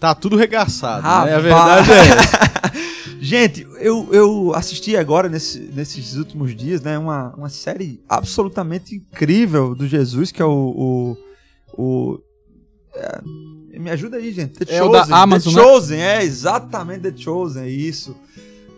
[0.00, 1.34] Tá tudo regaçado, né?
[1.34, 2.82] A verdade é.
[3.22, 9.76] Gente, eu, eu assisti agora, nesse- nesses últimos dias, né, uma, uma série absolutamente incrível
[9.76, 11.16] do Jesus, que é o.
[11.76, 11.82] o,
[12.14, 12.18] o-
[12.94, 13.20] é,
[13.78, 14.64] me ajuda aí, gente.
[14.64, 15.66] The É o da Amazon, The né?
[15.66, 18.16] Chosen, é exatamente The Chosen, é isso.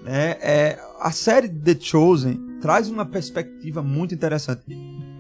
[0.06, 4.62] É, é, a série The Chosen traz uma perspectiva muito interessante.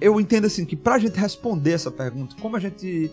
[0.00, 3.10] Eu entendo assim que pra gente responder essa pergunta, como a gente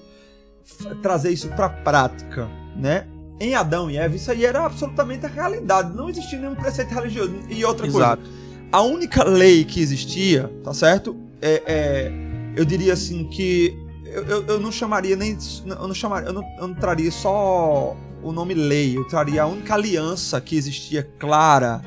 [1.02, 3.08] trazer isso pra prática, né?
[3.40, 5.96] Em Adão e Eva, isso aí era absolutamente a realidade.
[5.96, 7.34] Não existia nenhum preceito religioso.
[7.50, 8.22] E outra Exato.
[8.22, 8.38] coisa,
[8.72, 11.16] a única lei que existia, tá certo?
[11.42, 12.12] É, é,
[12.56, 13.76] eu diria assim que
[14.12, 17.96] eu, eu, eu não chamaria nem eu não chamaria eu não, eu não traria só
[18.24, 21.82] o nome lei, eu traria a única aliança que existia clara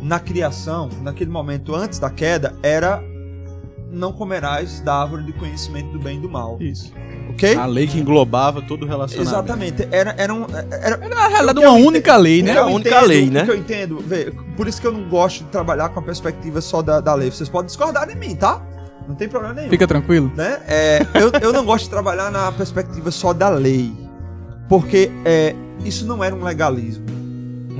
[0.00, 3.02] na criação, naquele momento antes da queda, era
[3.90, 6.56] não comerás da árvore de conhecimento do bem e do mal.
[6.60, 6.92] Isso.
[7.30, 7.54] Ok?
[7.54, 9.30] A lei que englobava todo o relacionamento.
[9.30, 9.88] Exatamente.
[9.92, 12.52] Era, era, um, era, Na realidade, uma única lei, né?
[12.52, 13.44] É a eu única entendo, lei, o né?
[13.44, 16.60] que eu entendo, vê, por isso que eu não gosto de trabalhar com a perspectiva
[16.60, 17.30] só da, da lei.
[17.30, 18.60] Vocês podem discordar de mim, tá?
[19.08, 19.70] Não tem problema nenhum.
[19.70, 20.32] Fica tranquilo.
[20.34, 20.60] né?
[20.66, 23.92] É, eu, eu não gosto de trabalhar na perspectiva só da lei,
[24.68, 27.04] porque é, isso não era um legalismo.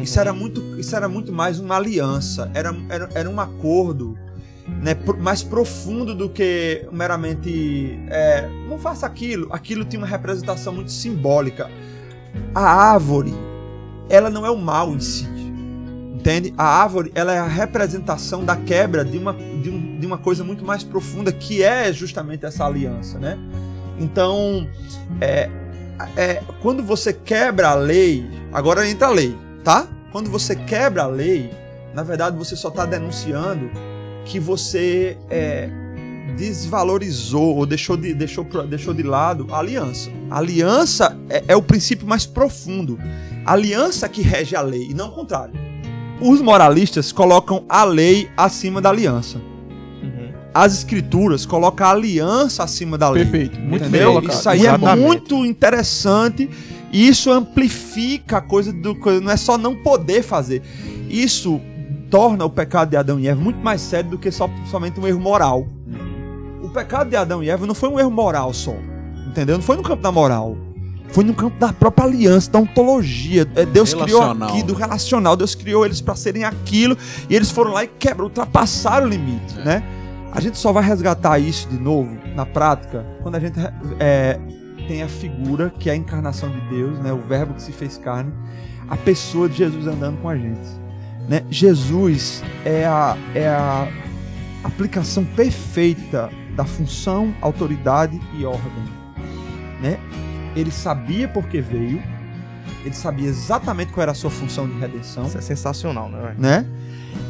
[0.01, 4.19] Isso era muito, isso era muito mais uma aliança, era, era, era um acordo
[4.67, 9.49] né, mais profundo do que meramente é, não faça aquilo.
[9.53, 11.71] Aquilo tinha uma representação muito simbólica.
[12.55, 13.35] A árvore,
[14.09, 15.29] ela não é o mal em si.
[16.23, 16.55] Entende?
[16.57, 20.45] A árvore, ela é a representação da quebra de uma, de, um- de uma coisa
[20.45, 23.37] muito mais profunda, que é justamente essa aliança, né?
[23.99, 24.69] Então,
[25.21, 25.51] é,
[26.17, 29.89] é, quando você quebra a lei, agora entra a lei, tá?
[30.13, 31.51] Quando você quebra a lei,
[31.93, 33.69] na verdade você só está denunciando
[34.25, 35.69] que você é,
[36.37, 40.09] desvalorizou ou deixou de, deixou, deixou de lado a aliança.
[40.31, 42.97] A aliança é, é o princípio mais profundo.
[43.45, 45.72] A aliança que rege a lei, e não o contrário.
[46.23, 49.39] Os moralistas colocam a lei acima da aliança.
[49.39, 50.33] Uhum.
[50.55, 53.25] As escrituras colocam a aliança acima da lei.
[53.25, 53.59] Perfeito.
[53.59, 54.09] Muito bem Entendeu?
[54.11, 54.33] colocado.
[54.33, 55.05] Isso aí é Exatamente.
[55.05, 56.49] muito interessante
[56.93, 60.63] e isso amplifica a coisa do não é só não poder fazer.
[61.09, 61.61] Isso
[62.11, 65.07] torna o pecado de Adão e Eva muito mais sério do que só, somente um
[65.07, 65.67] erro moral.
[66.63, 68.75] O pecado de Adão e Eva não foi um erro moral só,
[69.27, 69.57] entendeu?
[69.57, 70.57] Não foi no campo da moral.
[71.13, 73.47] Foi no campo da própria aliança, da ontologia.
[73.55, 74.79] É, Deus criou Relacional, aqui, do né?
[74.79, 75.37] relacional.
[75.37, 76.97] Deus criou eles para serem aquilo
[77.29, 79.65] e eles foram lá e quebram, ultrapassaram o limite, É.
[79.65, 79.83] né?
[80.35, 83.61] A gente só vai resgatar isso de novo na prática quando a gente
[84.01, 84.41] é,
[84.89, 87.13] tem a figura que é a encarnação de Deus, né?
[87.13, 88.33] O Verbo que se fez carne,
[88.89, 90.71] a pessoa de Jesus andando com a gente,
[91.29, 91.43] né?
[91.51, 93.87] Jesus é a, é a
[94.65, 98.85] aplicação perfeita da função, autoridade e ordem,
[99.83, 99.99] né?
[100.55, 102.03] Ele sabia por que veio,
[102.85, 106.35] ele sabia exatamente qual era a sua função de redenção, Isso é sensacional, né?
[106.39, 106.67] né?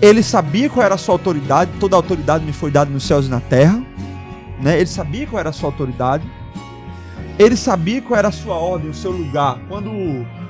[0.01, 3.27] Ele sabia qual era a sua autoridade, toda a autoridade me foi dada nos céus
[3.27, 3.83] e na terra,
[4.61, 4.77] né?
[4.77, 6.25] Ele sabia qual era a sua autoridade.
[7.39, 9.59] Ele sabia qual era a sua ordem, o seu lugar.
[9.69, 9.91] Quando,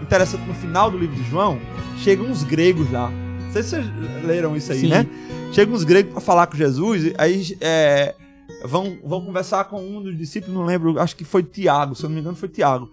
[0.02, 1.58] interessante, no final do livro de João,
[1.98, 3.08] chegam uns gregos lá.
[3.10, 3.86] Não sei se vocês
[4.24, 4.88] leram isso aí, Sim.
[4.88, 5.06] né?
[5.52, 8.14] Chegam uns gregos para falar com Jesus, aí é,
[8.64, 12.08] vão, vão conversar com um dos discípulos, não lembro, acho que foi Tiago, se eu
[12.08, 12.90] não me engano foi Tiago.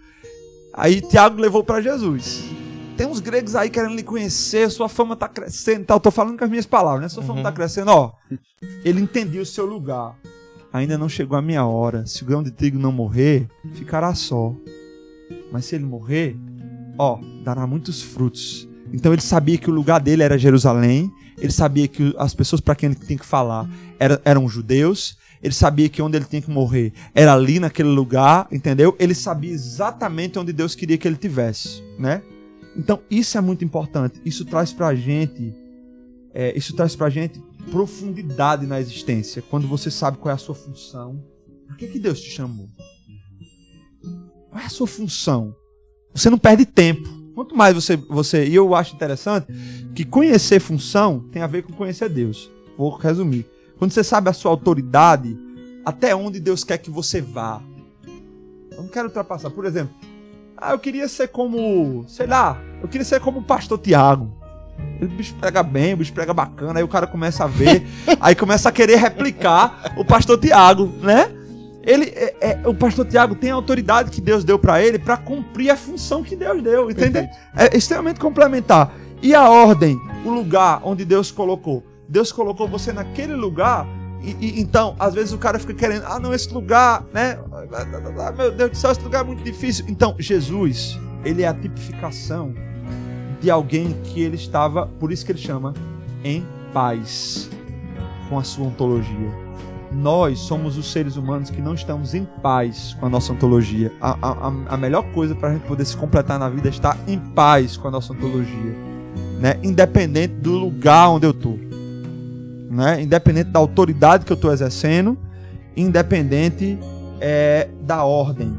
[0.74, 2.44] Aí Tiago levou para Jesus
[2.98, 6.02] tem uns gregos aí querendo lhe conhecer, sua fama tá crescendo tal.
[6.02, 7.08] Tô falando com as minhas palavras, né?
[7.08, 7.44] Sua fama Uhum.
[7.44, 8.12] tá crescendo, ó.
[8.84, 10.18] Ele entendia o seu lugar.
[10.74, 12.06] Ainda não chegou a minha hora.
[12.06, 14.54] Se o grão de trigo não morrer, ficará só.
[15.50, 16.36] Mas se ele morrer,
[16.98, 18.68] ó, dará muitos frutos.
[18.92, 21.10] Então ele sabia que o lugar dele era Jerusalém.
[21.38, 23.66] Ele sabia que as pessoas para quem ele tinha que falar
[23.98, 25.18] era- eram judeus.
[25.42, 28.96] Ele sabia que onde ele tinha que morrer era ali naquele lugar, entendeu?
[29.00, 32.22] Ele sabia exatamente onde Deus queria que ele tivesse, né?
[32.76, 34.22] Então isso é muito importante.
[34.26, 35.54] Isso traz pra gente,
[36.34, 39.42] é, isso traz pra gente profundidade na existência.
[39.42, 41.24] Quando você sabe qual é a sua função,
[41.68, 42.70] por que, que Deus te chamou?
[44.50, 45.56] Qual é a sua função?
[46.14, 47.08] Você não perde tempo.
[47.34, 49.48] Quanto mais você, você e eu acho interessante
[49.96, 52.52] que conhecer função tem a ver com conhecer Deus.
[52.78, 53.46] Vou resumir.
[53.80, 55.38] Quando você sabe a sua autoridade,
[55.86, 57.62] até onde Deus quer que você vá.
[58.72, 59.50] Eu não quero ultrapassar.
[59.50, 59.96] Por exemplo,
[60.58, 64.38] ah, eu queria ser como, sei lá, eu queria ser como o pastor Tiago.
[65.00, 67.88] Ele o bicho prega bem, o bicho prega bacana, aí o cara começa a ver,
[68.20, 71.32] aí começa a querer replicar o pastor Tiago, né?
[71.82, 75.16] Ele, é, é, o pastor Tiago tem a autoridade que Deus deu pra ele pra
[75.16, 77.26] cumprir a função que Deus deu, entendeu?
[77.56, 78.94] É extremamente complementar.
[79.22, 81.84] E a ordem, o lugar onde Deus colocou.
[82.10, 83.88] Deus colocou você naquele lugar.
[84.22, 87.40] E, e- então, às vezes o cara fica querendo, ah, não, esse lugar, né?
[88.20, 89.86] Ah, Meu Deus do céu, esse lugar é muito difícil.
[89.88, 92.54] Então, Jesus, ele é a tipificação
[93.40, 95.74] de alguém que ele estava, por isso que ele chama,
[96.24, 97.50] em paz
[98.28, 99.32] com a sua ontologia.
[99.92, 103.92] Nós somos os seres humanos que não estamos em paz com a nossa ontologia.
[104.02, 106.96] A, a, a- melhor coisa para a gente poder se completar na vida é estar
[107.08, 108.76] em paz com a nossa ontologia.
[109.40, 109.58] Né?
[109.64, 111.58] Independente do lugar onde eu estou.
[112.70, 113.02] Né?
[113.02, 115.18] Independente da autoridade que eu estou exercendo.
[115.76, 116.78] Independente
[117.20, 118.54] é, da ordem.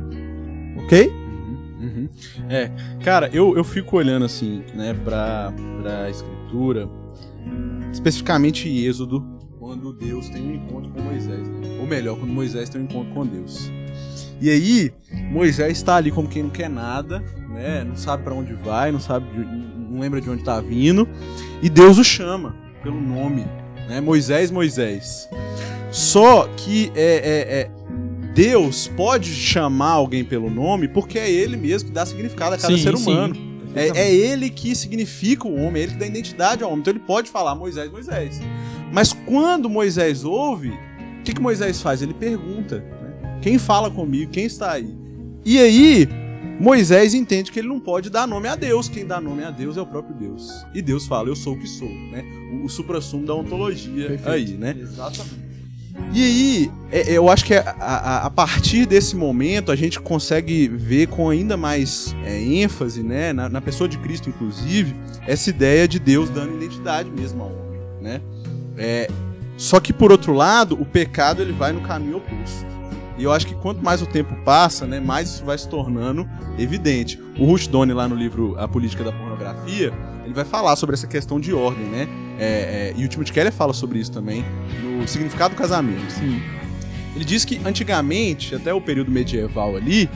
[0.85, 1.09] Ok?
[1.09, 2.09] Uhum, uhum.
[2.49, 2.71] É,
[3.05, 5.53] cara, eu, eu fico olhando assim, né, pra,
[5.83, 6.89] pra escritura,
[7.93, 9.25] especificamente Êxodo,
[9.59, 11.79] quando Deus tem um encontro com Moisés, né?
[11.81, 13.71] Ou melhor, quando Moisés tem um encontro com Deus.
[14.41, 14.93] E aí,
[15.31, 17.85] Moisés está ali como quem não quer nada, né?
[17.85, 19.45] Não sabe pra onde vai, não sabe, de-
[19.91, 21.07] não lembra de onde tá vindo,
[21.63, 23.45] e Deus o chama pelo nome,
[23.91, 24.01] né?
[24.01, 25.29] Moisés, Moisés.
[25.91, 27.71] Só que é, é, é,
[28.33, 32.77] Deus pode chamar alguém pelo nome porque é ele mesmo que dá significado a cada
[32.77, 33.11] Sim, ser sim.
[33.11, 33.51] humano.
[33.75, 36.81] É, é ele que significa o homem, é ele que dá identidade ao homem.
[36.81, 38.41] Então ele pode falar Moisés, Moisés.
[38.93, 42.01] Mas quando Moisés ouve, o que, que Moisés faz?
[42.01, 43.39] Ele pergunta: né?
[43.43, 44.31] quem fala comigo?
[44.31, 44.95] Quem está aí?
[45.45, 46.09] E aí,
[46.61, 48.89] Moisés entende que ele não pode dar nome a Deus.
[48.89, 50.65] Quem dá nome a Deus é o próprio Deus.
[50.75, 51.89] E Deus fala: Eu sou o que sou.
[51.89, 52.23] Né?
[52.53, 54.77] O, o suprassumo da ontologia aí, né?
[54.79, 55.51] Exatamente.
[56.15, 59.99] E aí, é- é, eu acho que a, a- a partir desse momento a gente
[60.01, 64.95] consegue ver com ainda mais é, ênfase, né, na, na pessoa de Cristo, inclusive,
[65.27, 68.21] essa ideia de Deus dando identidade mesmo ao homem, né?
[68.79, 69.09] É,
[69.57, 72.67] só que por outro lado, o pecado ele vai no caminho oposto.
[73.21, 76.27] E eu acho que quanto mais o tempo passa, né, mais isso vai se tornando
[76.59, 77.21] evidente.
[77.39, 79.93] O Rushdoni lá no livro A Política da Pornografia,
[80.25, 82.09] ele vai falar sobre essa questão de ordem, né?
[82.39, 84.43] É, é, e o Timothy Keller fala sobre isso também
[84.83, 86.11] no significado do casamento.
[86.11, 86.41] Sim.
[87.15, 90.09] Ele diz que antigamente, até o período medieval ali,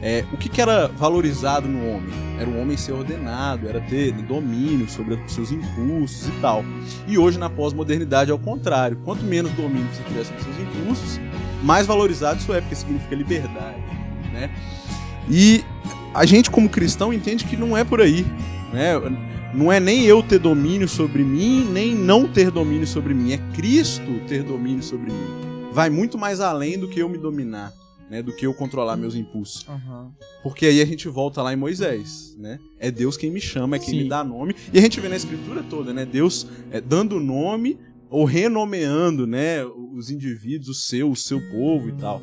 [0.00, 2.10] é, o que, que era valorizado no homem?
[2.38, 6.64] Era o homem ser ordenado, era ter domínio sobre os seus impulsos e tal.
[7.08, 8.98] E hoje, na pós-modernidade, é o contrário.
[9.04, 11.20] Quanto menos domínio você tiver sobre seus impulsos,
[11.62, 13.80] mais valorizado isso é, porque significa liberdade,
[14.32, 14.50] né?
[15.30, 15.64] E
[16.14, 18.26] a gente, como cristão, entende que não é por aí,
[18.72, 18.94] né?
[19.54, 23.32] Não é nem eu ter domínio sobre mim, nem não ter domínio sobre mim.
[23.32, 25.70] É Cristo ter domínio sobre mim.
[25.72, 27.72] Vai muito mais além do que eu me dominar,
[28.10, 28.22] né?
[28.22, 29.66] Do que eu controlar meus impulsos.
[30.42, 32.58] Porque aí a gente volta lá em Moisés, né?
[32.78, 34.02] É Deus quem me chama, é quem Sim.
[34.02, 34.56] me dá nome.
[34.72, 36.04] E a gente vê na escritura toda, né?
[36.06, 37.78] Deus é, dando nome
[38.12, 39.64] ou renomeando, né?
[39.64, 42.22] Os indivíduos, o seu, o seu povo e tal.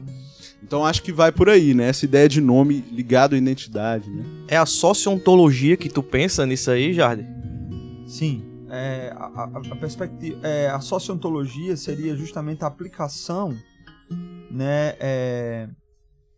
[0.64, 1.88] Então acho que vai por aí, né?
[1.90, 4.24] Essa ideia de nome ligado à identidade, né?
[4.48, 7.26] É a sociontologia que tu pensa nisso aí, Jardim?
[8.08, 8.44] Sim.
[8.70, 13.58] É, a, a- a perspectiva, é, a sociontologia seria justamente a aplicação,
[14.52, 14.96] né?
[15.00, 15.70] É,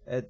[0.06, 0.26] é,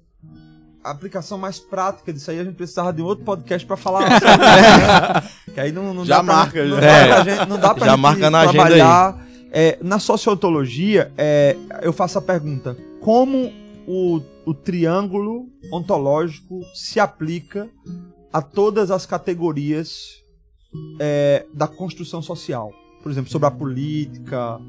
[0.84, 4.02] a aplicação mais prática disso aí a gente precisava de outro podcast para falar.
[4.20, 6.80] sobre, que aí não, não Já dá pra- marca, não já.
[6.80, 7.06] dá É.
[7.08, 9.26] pra gente, não dá pra Já gente marca na trabalhar.
[9.54, 13.52] É, na sociontologia, é, eu faço a pergunta: como
[13.86, 17.68] o, o triângulo ontológico se aplica
[18.32, 20.22] a todas as categorias
[21.00, 22.72] é, da construção social?
[23.02, 24.60] Por exemplo, sobre a política,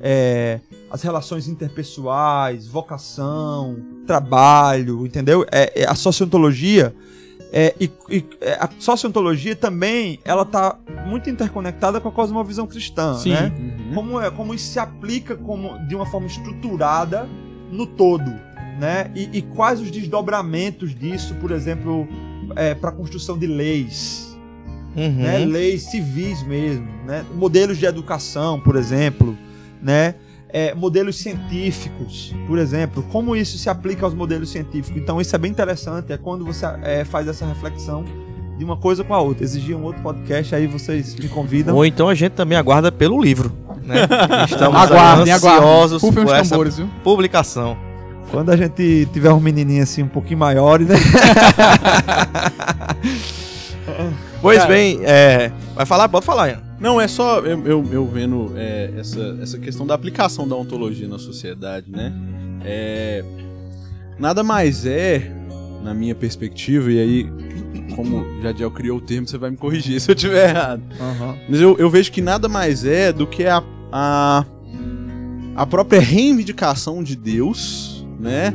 [0.00, 0.60] é,
[0.90, 3.76] as relações interpessoais, vocação,
[4.06, 5.44] trabalho, entendeu?
[5.50, 6.94] É, é a sociontologia
[7.50, 10.76] é, e, e, é, a sociontologia também ela está
[11.06, 13.30] muito interconectada com a cosmovisão cristã, Sim.
[13.30, 13.52] né?
[13.94, 17.28] Como, é, como isso se aplica como, de uma forma estruturada
[17.70, 18.30] no todo,
[18.78, 19.10] né?
[19.14, 22.06] E, e quais os desdobramentos disso, por exemplo,
[22.80, 24.27] para a construção de leis,
[24.98, 25.22] Uhum.
[25.22, 25.38] né?
[25.38, 27.24] Leis civis mesmo, né?
[27.34, 29.38] Modelos de educação, por exemplo,
[29.80, 30.14] né?
[30.50, 35.00] É, modelos científicos, por exemplo, como isso se aplica aos modelos científicos.
[35.00, 38.04] Então isso é bem interessante, é quando você é, faz essa reflexão
[38.56, 39.44] de uma coisa com a outra.
[39.44, 41.76] Exigir um outro podcast, aí vocês me convidam.
[41.76, 43.52] Ou então a gente também aguarda pelo livro,
[43.84, 44.08] né?
[44.50, 45.68] Estamos Aguardem, aguardem.
[45.68, 46.88] ansiosos Rufem por essa tambores, viu?
[47.04, 47.76] publicação.
[48.30, 50.96] Quando a gente tiver um menininho assim um pouquinho maior, né?
[54.40, 54.70] Pois Cara.
[54.72, 56.08] bem, é, vai falar?
[56.08, 56.62] Pode falar, Ian.
[56.80, 61.08] Não, é só eu, eu, eu vendo é, essa, essa questão da aplicação da ontologia
[61.08, 62.12] na sociedade, né?
[62.64, 63.24] É,
[64.18, 65.32] nada mais é,
[65.82, 67.26] na minha perspectiva, e aí,
[67.96, 70.82] como Jadiel criou o termo, você vai me corrigir se eu estiver errado.
[71.48, 74.44] Mas eu, eu vejo que nada mais é do que a, a,
[75.56, 78.54] a própria reivindicação de Deus, né?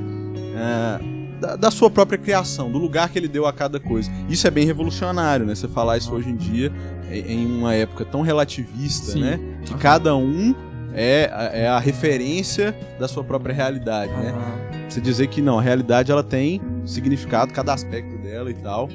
[0.55, 1.12] É,
[1.43, 4.09] da, da sua própria criação, do lugar que ele deu a cada coisa.
[4.29, 5.53] Isso é bem revolucionário, né?
[5.53, 6.71] Você falar isso hoje em dia,
[7.11, 9.21] em em uma época tão relativista, Sim.
[9.21, 9.39] né?
[9.65, 10.55] Que cada um
[10.93, 14.33] é, a- é a referência da sua própria realidade, né?
[14.87, 18.87] Você dizer que não, a realidade ela tem significado, cada aspecto dela e tal.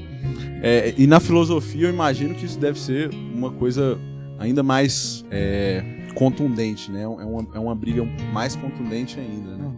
[0.62, 3.98] É, e na filosofia eu imagino que isso deve ser uma coisa
[4.38, 5.82] ainda mais é,
[6.14, 7.02] contundente, né?
[7.02, 9.70] É uma, é uma briga mais contundente ainda, né?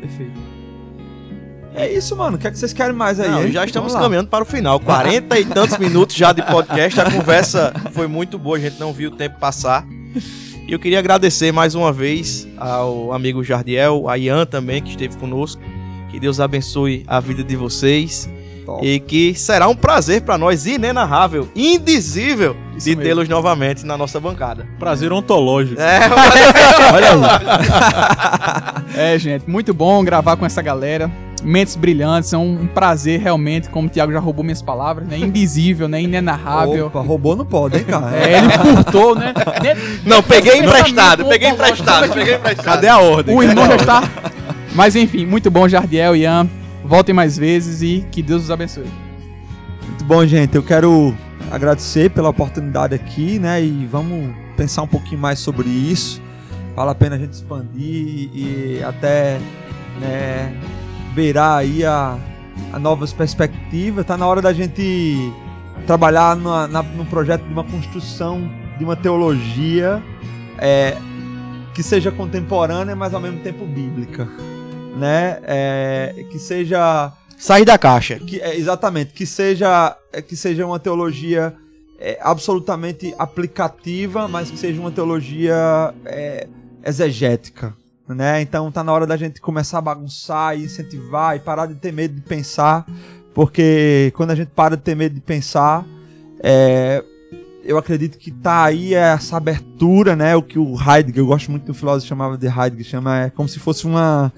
[0.00, 0.61] Perfeito.
[1.74, 2.36] É isso, mano.
[2.36, 3.28] O que é que vocês querem mais aí?
[3.28, 4.00] Não, já estamos lá.
[4.00, 4.78] caminhando para o final.
[4.78, 7.00] 40 e tantos minutos já de podcast.
[7.00, 9.86] A conversa foi muito boa, a gente não viu o tempo passar.
[10.66, 15.16] E eu queria agradecer mais uma vez ao amigo Jardiel, a Ian também, que esteve
[15.16, 15.60] conosco.
[16.10, 18.28] Que Deus abençoe a vida de vocês.
[18.66, 18.86] Top.
[18.86, 24.20] E que será um prazer para nós, inenarrável, indizível, Isso de tê-los novamente na nossa
[24.20, 24.68] bancada.
[24.78, 25.80] Prazer ontológico.
[25.80, 25.98] É,
[26.94, 28.82] Olha aí.
[28.94, 31.10] É, gente, muito bom gravar com essa galera.
[31.42, 32.32] Mentes brilhantes.
[32.32, 35.18] É um prazer realmente, como o Thiago já roubou minhas palavras, né?
[35.18, 36.00] Invisível, né?
[36.00, 36.86] Inenarrável.
[36.86, 38.16] Opa, roubou não pode, hein, cara?
[38.16, 39.32] É, ele furtou, né?
[40.04, 42.64] Não, peguei Pensamento emprestado, peguei emprestado, peguei emprestado.
[42.64, 43.34] Cadê a ordem?
[43.34, 44.02] O irmão já está.
[44.74, 46.48] Mas enfim, muito bom, Jardiel, Ian.
[46.84, 48.90] Voltem mais vezes e que Deus os abençoe.
[49.86, 50.56] Muito bom, gente.
[50.56, 51.14] Eu quero
[51.50, 53.62] agradecer pela oportunidade aqui, né?
[53.62, 56.20] E vamos pensar um pouquinho mais sobre isso.
[56.74, 59.38] Vale a pena a gente expandir e até
[60.00, 60.54] né,
[61.14, 62.18] beirar aí a,
[62.72, 64.04] a novas perspectivas.
[64.04, 65.32] Tá na hora da gente
[65.86, 70.02] trabalhar na, na, num projeto de uma construção de uma teologia
[70.58, 70.96] é,
[71.74, 74.28] que seja contemporânea, mas ao mesmo tempo bíblica,
[74.96, 75.38] né?
[75.42, 78.16] É, que seja Sair da caixa.
[78.20, 81.54] que é, exatamente que seja é, que seja uma teologia
[81.98, 86.46] é, absolutamente aplicativa, mas que seja uma teologia é,
[86.84, 87.74] exegética,
[88.08, 88.40] né?
[88.42, 91.92] Então tá na hora da gente começar a bagunçar e incentivar e parar de ter
[91.92, 92.86] medo de pensar,
[93.34, 95.84] porque quando a gente para de ter medo de pensar,
[96.42, 97.04] é,
[97.64, 100.34] eu acredito que tá aí essa abertura, né?
[100.36, 103.48] O que o Heidegger, eu gosto muito do filósofo chamava de Heidegger, chama é como
[103.48, 104.32] se fosse uma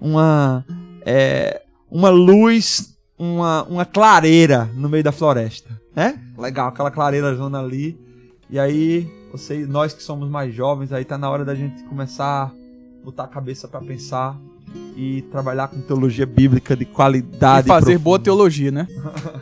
[0.00, 0.64] uma
[1.04, 6.18] é, uma luz, uma, uma clareira no meio da floresta, né?
[6.36, 7.98] Legal, aquela clareira zona ali.
[8.50, 12.52] E aí, você, nós que somos mais jovens, aí tá na hora da gente começar
[13.08, 14.38] botar a cabeça para pensar
[14.96, 17.66] e trabalhar com teologia bíblica de qualidade.
[17.66, 18.04] E fazer profunda.
[18.04, 18.86] boa teologia, né?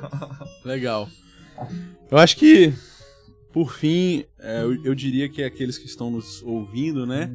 [0.65, 1.09] Legal.
[2.11, 2.73] Eu acho que,
[3.53, 7.29] por fim, é, eu, eu diria que aqueles que estão nos ouvindo, né?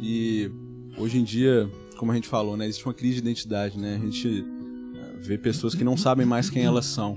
[0.00, 0.50] E
[0.96, 2.66] hoje em dia, como a gente falou, né?
[2.66, 3.94] Existe uma crise de identidade, né?
[3.94, 4.44] A gente
[4.96, 7.16] é, vê pessoas que não sabem mais quem elas são.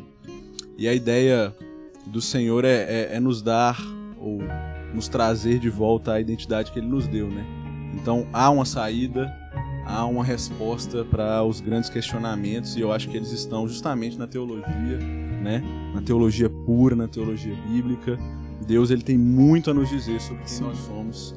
[0.78, 1.56] E a ideia
[2.06, 3.80] do Senhor é, é- é nos dar
[4.20, 4.40] ou
[4.94, 7.61] nos trazer de volta a identidade que Ele nos deu, né?
[7.94, 9.34] Então há uma saída,
[9.86, 14.28] há uma resposta para os grandes questionamentos e eu acho que eles estão justamente na
[14.28, 14.98] teologia,
[15.42, 15.64] né?
[15.94, 18.18] Na teologia pura, na teologia bíblica.
[18.66, 21.36] Deus ele tem muito a nos dizer sobre quem nós somos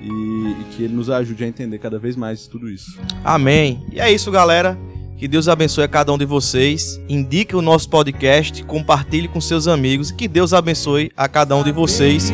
[0.00, 2.98] e, e que ele nos ajude a entender cada vez mais tudo isso.
[3.24, 3.84] Amém.
[3.92, 4.78] E é isso, galera.
[5.16, 7.00] Que Deus abençoe a cada um de vocês.
[7.08, 10.10] Indique o nosso podcast, compartilhe com seus amigos.
[10.10, 12.32] Que Deus abençoe a cada um de vocês.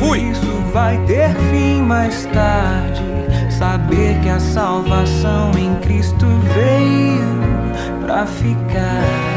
[0.00, 0.59] Fui.
[0.72, 3.02] Vai ter fim mais tarde.
[3.50, 9.29] Saber que a salvação em Cristo veio pra ficar.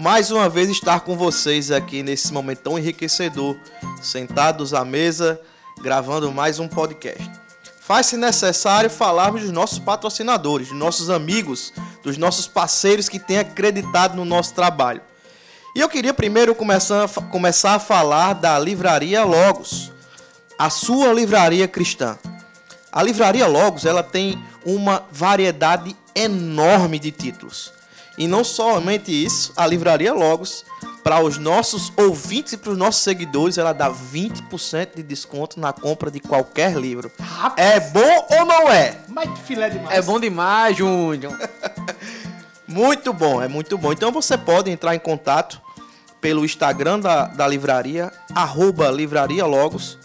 [0.00, 3.54] Mais uma vez estar com vocês aqui nesse momento tão enriquecedor,
[4.00, 5.38] sentados à mesa,
[5.82, 7.30] gravando mais um podcast.
[7.80, 11.70] Faz-se necessário falarmos dos nossos patrocinadores, dos nossos amigos,
[12.02, 15.02] dos nossos parceiros que têm acreditado no nosso trabalho.
[15.76, 19.92] E eu queria primeiro começar, começar a falar da Livraria Logos,
[20.58, 22.18] a sua livraria cristã.
[22.90, 27.79] A Livraria Logos ela tem uma variedade enorme de títulos.
[28.20, 30.62] E não somente isso, a Livraria Logos,
[31.02, 35.72] para os nossos ouvintes e para os nossos seguidores, ela dá 20% de desconto na
[35.72, 37.10] compra de qualquer livro.
[37.56, 38.98] É bom ou não é?
[39.08, 39.96] Mas filé demais.
[39.96, 41.32] É bom demais, Júnior.
[42.68, 43.90] Muito bom, é muito bom.
[43.90, 45.60] Então você pode entrar em contato
[46.20, 49.98] pelo Instagram da, da livraria, arroba Livraria Logos.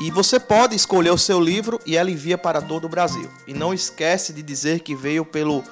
[0.00, 3.30] E você pode escolher o seu livro e ela envia para todo o Brasil.
[3.46, 5.64] E não esquece de dizer que veio pelo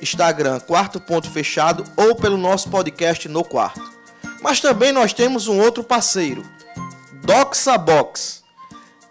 [0.00, 3.82] Instagram Quarto Ponto Fechado ou pelo nosso podcast No Quarto.
[4.42, 6.44] Mas também nós temos um outro parceiro,
[7.22, 8.42] Doxa Box.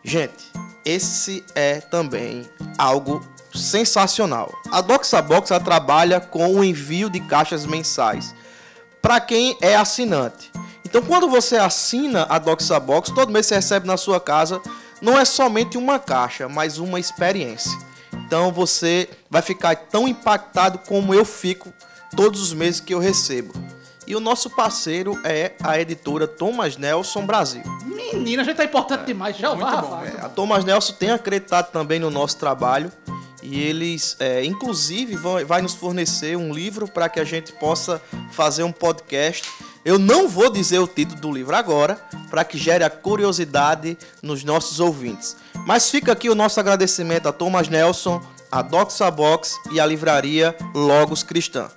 [0.04, 0.52] Gente,
[0.86, 4.54] esse é também algo sensacional.
[4.72, 8.36] A Doxa Box trabalha com o envio de caixas mensais
[9.02, 10.52] para quem é assinante.
[10.86, 14.62] Então, quando você assina a Doxa Box, todo mês você recebe na sua casa
[15.04, 17.78] não é somente uma caixa, mas uma experiência.
[18.14, 21.74] Então, você vai ficar tão impactado como eu fico
[22.16, 23.54] todos os meses que eu recebo.
[24.06, 27.64] E o nosso parceiro é a editora Thomas Nelson Brasil.
[27.86, 29.38] Menina, a gente tá importante demais.
[29.38, 30.24] Já vai, rapaz.
[30.24, 32.92] A Thomas Nelson tem acreditado também no nosso trabalho
[33.44, 38.02] e eles, é, inclusive, vão, vai nos fornecer um livro para que a gente possa
[38.32, 39.44] fazer um podcast.
[39.86, 44.44] Eu não vou dizer o título do livro agora, para que gere a curiosidade nos
[44.44, 45.36] nossos ouvintes.
[45.66, 48.22] Mas fica aqui o nosso agradecimento a Thomas Nelson,
[48.52, 51.70] a Doxa Box e a livraria Logos Cristã.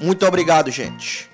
[0.00, 1.33] Muito obrigado, gente.